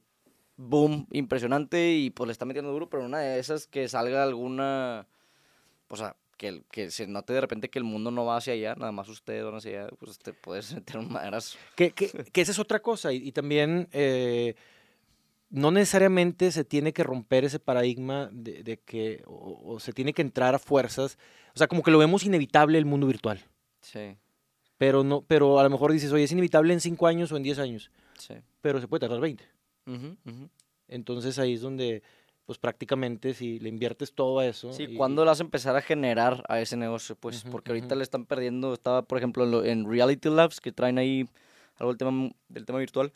boom 0.58 1.06
impresionante 1.12 1.92
y 1.92 2.10
pues 2.10 2.26
le 2.26 2.32
está 2.32 2.44
metiendo 2.44 2.70
duro, 2.72 2.90
pero 2.90 3.04
una 3.04 3.20
de 3.20 3.38
esas 3.38 3.66
que 3.66 3.88
salga 3.88 4.22
alguna. 4.22 5.06
O 5.88 5.96
sea, 5.96 6.16
que, 6.36 6.90
se 6.90 7.06
note 7.06 7.32
de 7.32 7.40
repente 7.40 7.70
que 7.70 7.78
el 7.78 7.84
mundo 7.84 8.10
no 8.10 8.26
va 8.26 8.36
hacia 8.36 8.52
allá, 8.52 8.74
nada 8.74 8.92
más 8.92 9.08
ustedes 9.08 9.44
van 9.44 9.54
hacia 9.54 9.84
allá, 9.84 9.90
pues 9.98 10.18
te 10.18 10.34
puedes 10.34 10.72
meter 10.74 10.98
un 10.98 11.10
madrazo. 11.10 11.56
Que, 11.74 11.92
que, 11.92 12.08
que 12.08 12.40
esa 12.40 12.52
es 12.52 12.58
otra 12.58 12.80
cosa. 12.80 13.12
Y, 13.12 13.28
y 13.28 13.32
también 13.32 13.88
eh, 13.92 14.54
no 15.48 15.70
necesariamente 15.70 16.52
se 16.52 16.64
tiene 16.64 16.92
que 16.92 17.04
romper 17.04 17.44
ese 17.44 17.60
paradigma 17.60 18.28
de, 18.32 18.62
de 18.62 18.78
que, 18.78 19.22
o, 19.26 19.74
o 19.74 19.80
se 19.80 19.92
tiene 19.92 20.12
que 20.12 20.22
entrar 20.22 20.54
a 20.54 20.58
fuerzas. 20.58 21.18
O 21.54 21.58
sea, 21.58 21.68
como 21.68 21.82
que 21.82 21.90
lo 21.90 21.98
vemos 21.98 22.24
inevitable 22.24 22.78
el 22.78 22.84
mundo 22.84 23.06
virtual. 23.06 23.40
Sí. 23.80 24.16
Pero, 24.76 25.02
no, 25.02 25.22
pero 25.22 25.58
a 25.58 25.64
lo 25.64 25.70
mejor 25.70 25.92
dices, 25.92 26.12
oye, 26.12 26.24
es 26.24 26.32
inevitable 26.32 26.72
en 26.72 26.80
5 26.80 27.06
años 27.06 27.32
o 27.32 27.36
en 27.36 27.42
10 27.42 27.58
años. 27.58 27.90
Sí. 28.18 28.34
Pero 28.60 28.80
se 28.80 28.86
puede 28.86 29.00
tardar 29.00 29.20
20. 29.20 29.57
Ujú, 29.88 30.16
ujú. 30.24 30.48
Entonces 30.86 31.38
ahí 31.38 31.54
es 31.54 31.60
donde, 31.60 32.02
pues 32.46 32.58
prácticamente 32.58 33.34
si 33.34 33.58
le 33.58 33.68
inviertes 33.68 34.12
todo 34.14 34.38
a 34.38 34.46
eso. 34.46 34.72
Sí, 34.72 34.84
y- 34.88 34.94
¿cuándo 34.96 35.24
le 35.24 35.30
vas 35.30 35.40
a 35.40 35.44
empezar 35.44 35.74
a 35.76 35.80
generar 35.82 36.44
a 36.48 36.60
ese 36.60 36.76
negocio? 36.76 37.16
Pues 37.16 37.42
Ujú, 37.42 37.50
porque 37.50 37.72
ahorita 37.72 37.94
le 37.94 38.02
están 38.02 38.24
perdiendo, 38.26 38.72
estaba 38.74 39.02
por 39.02 39.18
ejemplo 39.18 39.44
en, 39.44 39.50
lo- 39.50 39.64
en 39.64 39.90
Reality 39.90 40.28
Labs, 40.30 40.60
que 40.60 40.72
traen 40.72 40.98
ahí 40.98 41.28
algo 41.76 41.92
del 41.92 41.98
tema, 41.98 42.30
del 42.48 42.64
tema 42.64 42.78
virtual, 42.78 43.12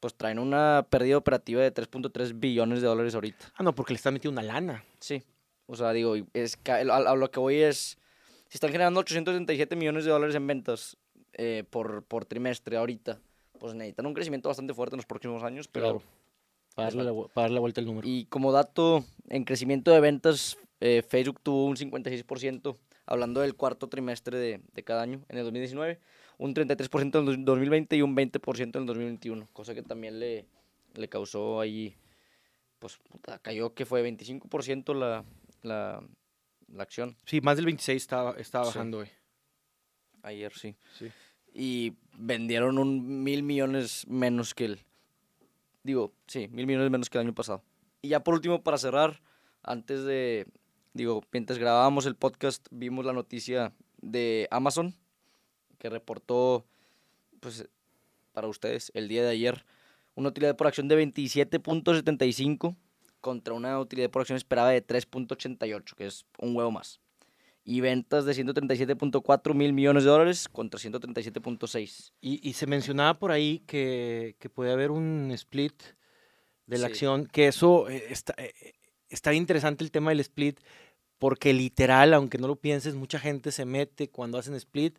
pues 0.00 0.14
traen 0.14 0.38
una 0.38 0.86
pérdida 0.88 1.16
operativa 1.18 1.60
de 1.62 1.70
3.3 1.70 2.38
billones 2.40 2.80
de 2.80 2.88
dólares 2.88 3.14
ahorita. 3.14 3.52
Ah, 3.54 3.62
no, 3.62 3.74
porque 3.74 3.92
le 3.92 3.96
están 3.98 4.14
metiendo 4.14 4.40
una 4.40 4.46
lana. 4.50 4.84
Sí, 4.98 5.22
o 5.66 5.76
sea, 5.76 5.92
digo, 5.92 6.14
es, 6.32 6.58
a, 6.66 6.76
a 6.96 7.14
lo 7.16 7.30
que 7.30 7.38
voy 7.38 7.56
es, 7.56 7.98
si 8.48 8.56
están 8.56 8.70
generando 8.72 9.00
837 9.00 9.76
millones 9.76 10.04
de 10.04 10.10
dólares 10.10 10.34
en 10.34 10.46
ventas 10.46 10.96
eh, 11.34 11.64
por, 11.68 12.02
por 12.04 12.24
trimestre 12.24 12.78
ahorita, 12.78 13.20
pues 13.60 13.74
necesitan 13.74 14.06
un 14.06 14.14
crecimiento 14.14 14.48
bastante 14.48 14.74
fuerte 14.74 14.96
en 14.96 14.98
los 14.98 15.06
próximos 15.06 15.42
años, 15.44 15.68
pero... 15.68 15.84
Claro. 16.00 16.02
Para 16.74 16.86
darle, 16.88 17.02
la, 17.04 17.12
para 17.12 17.44
darle 17.44 17.54
la 17.54 17.60
vuelta 17.60 17.80
al 17.80 17.86
número. 17.86 18.06
Y 18.08 18.26
como 18.26 18.52
dato, 18.52 19.04
en 19.28 19.44
crecimiento 19.44 19.90
de 19.90 19.98
ventas, 20.00 20.56
eh, 20.80 21.02
Facebook 21.06 21.40
tuvo 21.42 21.66
un 21.66 21.76
56%, 21.76 22.76
hablando 23.06 23.40
del 23.40 23.56
cuarto 23.56 23.88
trimestre 23.88 24.38
de, 24.38 24.60
de 24.72 24.84
cada 24.84 25.02
año, 25.02 25.20
en 25.28 25.38
el 25.38 25.44
2019, 25.44 25.98
un 26.38 26.54
33% 26.54 27.20
en 27.20 27.28
el 27.28 27.44
2020 27.44 27.96
y 27.96 28.02
un 28.02 28.16
20% 28.16 28.60
en 28.76 28.80
el 28.82 28.86
2021, 28.86 29.48
cosa 29.52 29.74
que 29.74 29.82
también 29.82 30.20
le, 30.20 30.46
le 30.94 31.08
causó 31.08 31.60
ahí, 31.60 31.96
pues 32.78 32.96
puta, 32.98 33.40
cayó 33.40 33.74
que 33.74 33.84
fue 33.84 34.02
25% 34.08 34.94
la, 34.94 35.24
la, 35.62 36.00
la 36.72 36.82
acción 36.84 37.16
Sí, 37.26 37.40
más 37.40 37.56
del 37.56 37.66
26 37.66 38.00
estaba, 38.00 38.32
estaba 38.38 38.64
Sí. 38.66 38.68
bajando 38.68 38.98
hoy. 38.98 39.08
ayer, 40.22 40.52
sí. 40.56 40.76
Sí. 40.96 41.08
Y 41.52 41.94
vendieron 42.20 42.78
un 42.78 43.24
mil 43.24 43.42
millones 43.42 44.06
menos 44.06 44.54
que 44.54 44.66
el, 44.66 44.80
digo, 45.82 46.12
sí, 46.26 46.48
mil 46.48 46.66
millones 46.66 46.90
menos 46.90 47.08
que 47.08 47.18
el 47.18 47.26
año 47.26 47.34
pasado. 47.34 47.62
Y 48.02 48.08
ya 48.08 48.22
por 48.22 48.34
último, 48.34 48.62
para 48.62 48.78
cerrar, 48.78 49.20
antes 49.62 50.04
de, 50.04 50.46
digo, 50.92 51.22
mientras 51.32 51.58
grabábamos 51.58 52.06
el 52.06 52.16
podcast, 52.16 52.66
vimos 52.70 53.04
la 53.04 53.12
noticia 53.12 53.72
de 54.00 54.48
Amazon, 54.50 54.94
que 55.78 55.88
reportó, 55.88 56.64
pues, 57.40 57.68
para 58.32 58.48
ustedes, 58.48 58.90
el 58.94 59.08
día 59.08 59.22
de 59.22 59.30
ayer, 59.30 59.64
una 60.14 60.28
utilidad 60.28 60.56
por 60.56 60.66
acción 60.66 60.88
de 60.88 61.02
27.75 61.02 62.76
contra 63.20 63.54
una 63.54 63.78
utilidad 63.78 64.10
por 64.10 64.20
acción 64.20 64.36
esperada 64.36 64.70
de 64.70 64.86
3.88, 64.86 65.94
que 65.94 66.06
es 66.06 66.26
un 66.38 66.54
huevo 66.54 66.70
más. 66.70 67.00
Y 67.62 67.80
ventas 67.82 68.24
de 68.24 68.32
137.4 68.32 69.54
mil 69.54 69.72
millones 69.72 70.04
de 70.04 70.10
dólares 70.10 70.48
contra 70.48 70.80
137.6. 70.80 72.12
Y, 72.20 72.48
y 72.48 72.52
se 72.54 72.66
mencionaba 72.66 73.18
por 73.18 73.30
ahí 73.32 73.60
que, 73.66 74.36
que 74.38 74.48
puede 74.48 74.72
haber 74.72 74.90
un 74.90 75.30
split 75.32 75.74
de 76.66 76.78
la 76.78 76.86
Sí. 76.86 76.92
acción, 76.92 77.26
que 77.26 77.48
eso 77.48 77.88
eh, 77.88 78.04
está, 78.10 78.34
eh, 78.38 78.52
eh, 78.62 78.72
está 79.08 79.34
interesante 79.34 79.84
el 79.84 79.90
tema 79.90 80.10
del 80.10 80.20
split, 80.20 80.60
porque 81.18 81.52
literal, 81.52 82.14
aunque 82.14 82.38
no 82.38 82.48
lo 82.48 82.56
pienses, 82.56 82.94
mucha 82.94 83.18
gente 83.18 83.52
se 83.52 83.64
mete 83.66 84.08
cuando 84.08 84.38
hacen 84.38 84.54
split, 84.54 84.98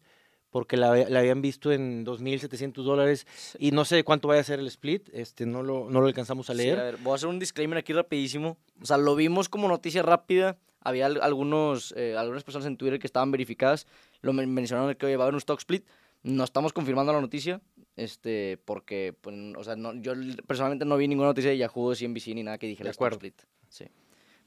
porque 0.51 0.75
la, 0.77 0.94
la 1.10 1.20
habían 1.20 1.41
visto 1.41 1.72
en 1.72 2.06
2.700 2.06 2.84
dólares, 2.84 3.25
y 3.58 3.72
no 3.72 3.86
sé 3.86 4.03
cuánto 4.03 4.27
vaya 4.27 4.41
a 4.41 4.44
ser 4.44 4.60
el 4.60 4.68
split, 4.68 5.10
este, 5.13 5.46
no, 5.46 5.63
lo, 5.63 5.89
no 5.89 6.01
lo 6.01 6.08
alcanzamos 6.08 6.50
a 6.50 6.53
Sí, 6.53 6.60
leer. 6.60 6.80
a 6.80 6.84
ver, 6.84 6.98
voy 6.98 7.13
a 7.13 7.15
hacer 7.15 7.30
un 7.30 7.39
disclaimer 7.39 7.77
aquí 7.80 7.94
rapidísimo. 7.94 8.58
O 8.82 8.86
sea, 8.86 8.98
lo 8.98 9.15
vimos 9.15 9.48
como 9.50 9.68
noticia 9.68 10.03
rápida. 10.03 10.58
Había 10.82 11.06
al- 11.06 11.22
algunos, 11.22 11.94
eh, 11.98 12.16
algunas 12.18 12.44
personas 12.44 12.68
en 12.68 12.78
Twitter 12.78 13.00
que 13.00 13.08
estaban 13.08 13.32
verificadas. 13.32 13.88
Lo 14.22 14.34
men- 14.34 14.54
mencionaron 14.54 14.94
que 14.96 15.16
va 15.16 15.24
a 15.24 15.26
haber 15.26 15.36
un 15.36 15.40
stock 15.40 15.60
split. 15.60 15.86
No 16.24 16.44
estamos 16.44 16.74
confirmando 16.74 17.14
la 17.14 17.22
noticia. 17.22 17.62
Este, 17.96 18.58
porque, 18.66 19.14
pues, 19.22 19.36
o 19.58 19.64
sea, 19.64 19.76
no, 19.76 19.94
yo 19.94 20.14
personalmente 20.48 20.86
no 20.86 20.98
vi 20.98 21.08
ninguna 21.08 21.28
noticia 21.30 21.52
de 21.52 21.58
Yahoo, 21.58 21.94
CNBC 21.96 22.34
ni 22.34 22.44
nada 22.44 22.58
que 22.58 22.68
dijera 22.68 22.88
De 22.88 22.92
stock 22.92 23.12
split. 23.14 23.42
Sí. 23.70 23.86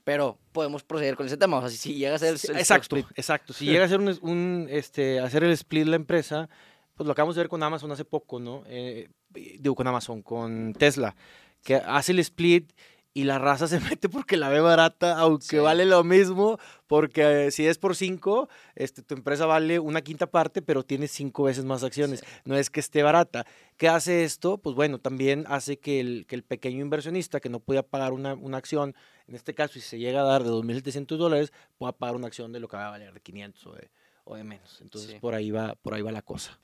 Pero 0.02 0.38
podemos 0.52 0.82
proceder 0.82 1.16
con 1.16 1.26
ese 1.26 1.36
tema. 1.36 1.58
O 1.58 1.60
sea, 1.60 1.70
si, 1.70 1.76
si 1.76 1.94
llega 1.94 2.14
a 2.16 2.18
ser 2.18 2.34
el, 2.34 2.40
el 2.50 2.58
exacto, 2.60 2.96
split. 2.96 3.06
exacto. 3.18 3.52
Si 3.52 3.64
llega 3.66 3.84
a 3.84 3.88
ser 3.88 4.00
un, 4.00 4.18
un, 4.22 4.66
este, 4.70 5.20
hacer 5.20 5.44
el 5.44 5.52
split 5.52 5.86
la 5.86 5.96
empresa, 5.96 6.48
pues 6.94 7.06
lo 7.06 7.12
acabamos 7.12 7.36
de 7.36 7.42
ver 7.42 7.48
con 7.48 7.62
Amazon 7.62 7.90
hace 7.92 8.04
poco, 8.04 8.38
¿no? 8.40 8.62
Eh, 8.66 9.08
digo, 9.30 9.74
con 9.74 9.86
Amazon, 9.86 10.22
con 10.22 10.72
Tesla, 10.74 11.14
que 11.62 11.76
hace 11.76 12.12
el 12.12 12.18
split 12.20 12.72
y 13.16 13.24
la 13.24 13.38
raza 13.38 13.68
se 13.68 13.78
mete 13.80 14.08
porque 14.08 14.36
la 14.36 14.48
ve 14.48 14.60
barata, 14.60 15.16
aunque 15.18 15.46
Sí. 15.46 15.56
vale 15.58 15.84
lo 15.86 16.02
mismo, 16.04 16.58
porque 16.88 17.46
eh, 17.46 17.50
si 17.52 17.66
es 17.66 17.78
por 17.78 17.94
cinco, 17.96 18.48
este, 18.74 19.02
tu 19.02 19.14
empresa 19.14 19.46
vale 19.46 19.78
una 19.78 20.02
quinta 20.02 20.26
parte, 20.26 20.60
pero 20.62 20.82
tiene 20.82 21.06
cinco 21.08 21.44
veces 21.44 21.64
más 21.64 21.82
acciones. 21.84 22.20
Sí. 22.20 22.26
No 22.44 22.56
es 22.56 22.70
que 22.70 22.80
esté 22.80 23.02
barata. 23.04 23.46
¿Qué 23.76 23.88
hace 23.88 24.24
esto? 24.24 24.58
Pues 24.58 24.74
bueno, 24.76 24.98
también 24.98 25.44
hace 25.48 25.78
que 25.78 26.00
el, 26.00 26.26
que 26.26 26.34
el 26.34 26.42
pequeño 26.42 26.80
inversionista 26.82 27.38
que 27.40 27.48
no 27.48 27.60
podía 27.60 27.82
pagar 27.84 28.12
una, 28.12 28.34
una 28.34 28.58
acción, 28.58 28.94
en 29.28 29.34
este 29.36 29.54
caso, 29.54 29.74
si 29.74 29.80
se 29.80 29.98
llega 29.98 30.20
a 30.20 30.24
dar 30.24 30.42
de 30.42 30.50
2.700 30.50 31.16
dólares, 31.16 31.52
pueda 31.78 31.92
pagar 31.92 32.16
una 32.16 32.26
acción 32.26 32.52
de 32.52 32.60
lo 32.60 32.66
que 32.68 32.76
va 32.76 32.88
a 32.88 32.90
valer 32.90 33.14
de 33.14 33.20
500 33.20 33.66
o 33.68 33.72
de, 33.74 33.90
o 34.24 34.34
de 34.36 34.44
menos. 34.44 34.80
Entonces, 34.82 35.12
Sí. 35.12 35.18
por, 35.20 35.34
ahí 35.34 35.50
va, 35.52 35.76
por 35.80 35.94
ahí 35.94 36.02
va 36.02 36.10
la 36.10 36.22
cosa. 36.22 36.58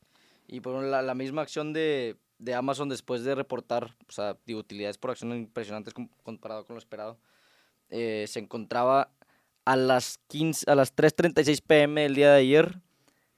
Y 0.48 0.58
por 0.60 0.82
la 0.82 1.14
misma 1.14 1.42
acción 1.42 1.72
de, 1.72 2.16
de 2.40 2.55
Amazon 2.55 2.88
después 2.88 3.22
de 3.22 3.35
reportar, 3.35 3.94
o 4.09 4.12
sea, 4.12 4.37
digo, 4.46 4.59
utilidades 4.61 4.98
por 4.98 5.11
acción 5.11 5.33
impresionantes 5.37 5.94
com- 5.94 6.09
comparado 6.24 6.64
con 6.66 6.74
lo 6.74 6.79
esperado, 6.81 7.18
eh, 7.90 8.24
se 8.29 8.40
encontraba 8.40 9.11
a 9.64 9.76
las 9.76 10.18
15, 10.29 10.70
a 10.70 10.74
las 10.74 10.94
3.36 10.96 11.61
pm 11.61 12.03
del 12.03 12.14
día 12.14 12.33
de 12.33 12.40
ayer, 12.40 12.81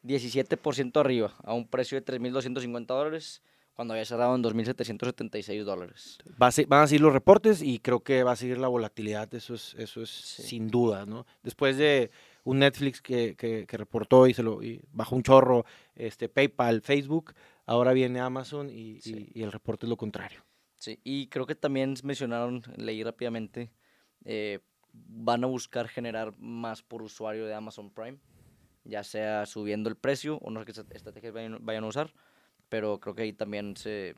17% 0.03 1.01
arriba, 1.01 1.35
a 1.45 1.53
un 1.55 1.67
precio 1.67 1.97
de 2.01 2.03
3.250 2.03 2.87
dólares, 2.95 3.43
cuando 3.75 3.95
había 3.95 4.05
cerrado 4.05 4.35
en 4.37 4.43
2.776 4.43 5.65
dólares. 5.65 6.19
Va 6.41 6.49
a 6.49 6.53
se- 6.53 6.67
van 6.67 6.83
a 6.83 6.87
seguir 6.87 7.01
los 7.01 7.13
reportes 7.13 7.63
y 7.63 7.79
creo 7.79 8.01
que 8.01 8.23
va 8.23 8.33
a 8.33 8.37
seguir 8.37 8.59
la 8.59 8.69
volatilidad, 8.69 9.33
eso 9.35 9.55
es, 9.55 9.75
eso 9.79 10.03
es 10.03 10.11
Sí. 10.11 10.43
sin 10.43 10.69
duda, 10.69 11.07
¿no? 11.07 11.27
Después 11.43 11.77
de 11.79 12.11
un 12.45 12.59
Netflix 12.59 13.01
que, 13.01 13.35
que- 13.37 13.67
que 13.67 13.77
reportó 13.77 14.27
y 14.27 14.35
se 14.35 14.43
lo 14.43 14.63
y 14.63 14.83
bajó 14.93 15.17
un 15.17 15.23
chorro, 15.23 15.65
este 15.95 16.29
PayPal, 16.29 16.83
Facebook, 16.83 17.33
ahora 17.67 17.93
viene 17.93 18.21
Amazon 18.21 18.69
y, 18.71 19.01
Sí. 19.01 19.31
y- 19.35 19.41
y 19.41 19.43
el 19.43 19.53
reporte 19.53 19.87
es 19.87 19.91
lo 19.91 19.97
contrario. 19.97 20.45
Sí, 20.79 20.99
y 21.05 21.29
creo 21.29 21.47
que 21.47 21.55
también 21.55 21.95
mencionaron, 22.03 22.63
leí 22.77 23.03
rápidamente, 23.05 23.71
eh, 24.25 24.59
van 24.93 25.45
a 25.45 25.47
buscar 25.47 25.89
generar 25.89 26.35
más 26.39 26.83
por 26.83 27.03
usuario 27.03 27.47
de 27.47 27.55
Amazon 27.55 27.91
Prime, 27.93 28.19
ya 28.85 29.05
sea 29.05 29.47
subiendo 29.47 29.89
el 29.89 29.97
precio 29.97 30.39
o 30.39 30.51
no 30.51 30.61
sé 30.61 30.67
qué 30.67 30.73
estra- 30.73 30.87
estrategias 30.97 31.33
vayan, 31.33 31.59
vayan 31.65 31.85
a 31.85 31.87
usar, 31.87 32.13
pero 32.69 32.99
creo 33.01 33.15
que 33.15 33.23
ahí 33.23 33.33
también 33.33 33.77
se... 33.77 34.17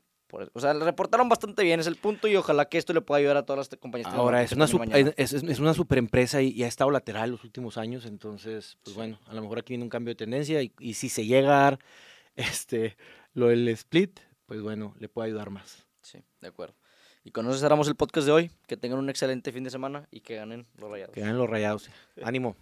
o 0.53 0.59
sea, 0.59 0.73
le 0.73 0.83
reportaron 0.83 1.29
bastante 1.29 1.63
bien, 1.63 1.79
es 1.79 1.85
el 1.87 1.97
punto, 1.97 2.27
y 2.27 2.35
ojalá 2.35 2.65
que 2.67 2.79
esto 2.79 2.93
le 2.93 3.01
pueda 3.01 3.19
ayudar 3.19 3.37
a 3.37 3.45
todas 3.45 3.69
las 3.69 3.79
compañías. 3.79 4.11
Ahora, 4.11 4.41
es 4.41 4.51
una, 4.53 4.65
es, 4.65 5.13
es- 5.33 5.43
es 5.43 5.59
una 5.59 5.73
super 5.75 5.99
empresa 5.99 6.41
y, 6.41 6.49
y 6.49 6.63
ha 6.63 6.67
estado 6.67 6.89
lateral 6.89 7.29
los 7.31 7.43
últimos 7.43 7.77
años, 7.77 8.05
entonces, 8.07 8.77
pues 8.83 8.95
Sí. 8.95 8.97
bueno, 8.97 9.19
a 9.27 9.33
lo 9.35 9.41
mejor 9.43 9.59
aquí 9.59 9.73
viene 9.73 9.83
un 9.83 9.89
cambio 9.89 10.11
de 10.13 10.15
tendencia 10.17 10.61
y, 10.63 10.73
y 10.79 10.95
si 10.95 11.09
se 11.09 11.25
llega 11.27 11.59
a 11.59 11.63
dar 11.71 11.79
este, 12.35 12.97
lo 13.35 13.47
del 13.49 13.67
split, 13.67 14.19
pues 14.47 14.61
bueno, 14.61 14.95
le 14.97 15.09
puede 15.09 15.27
ayudar 15.27 15.51
más. 15.51 15.85
Sí, 16.01 16.23
de 16.41 16.47
acuerdo. 16.47 16.75
Y 17.23 17.31
con 17.31 17.47
eso 17.47 17.57
cerramos 17.59 17.87
el 17.87 17.95
podcast 17.95 18.25
de 18.25 18.31
hoy. 18.31 18.51
Que 18.65 18.77
tengan 18.77 18.97
un 18.97 19.09
excelente 19.09 19.51
fin 19.51 19.63
de 19.63 19.69
semana 19.69 20.07
y 20.09 20.21
que 20.21 20.35
ganen 20.35 20.65
los 20.77 20.89
rayados. 20.89 21.13
Que 21.13 21.21
ganen 21.21 21.37
los 21.37 21.49
rayados. 21.49 21.89
Ánimo. 22.23 22.55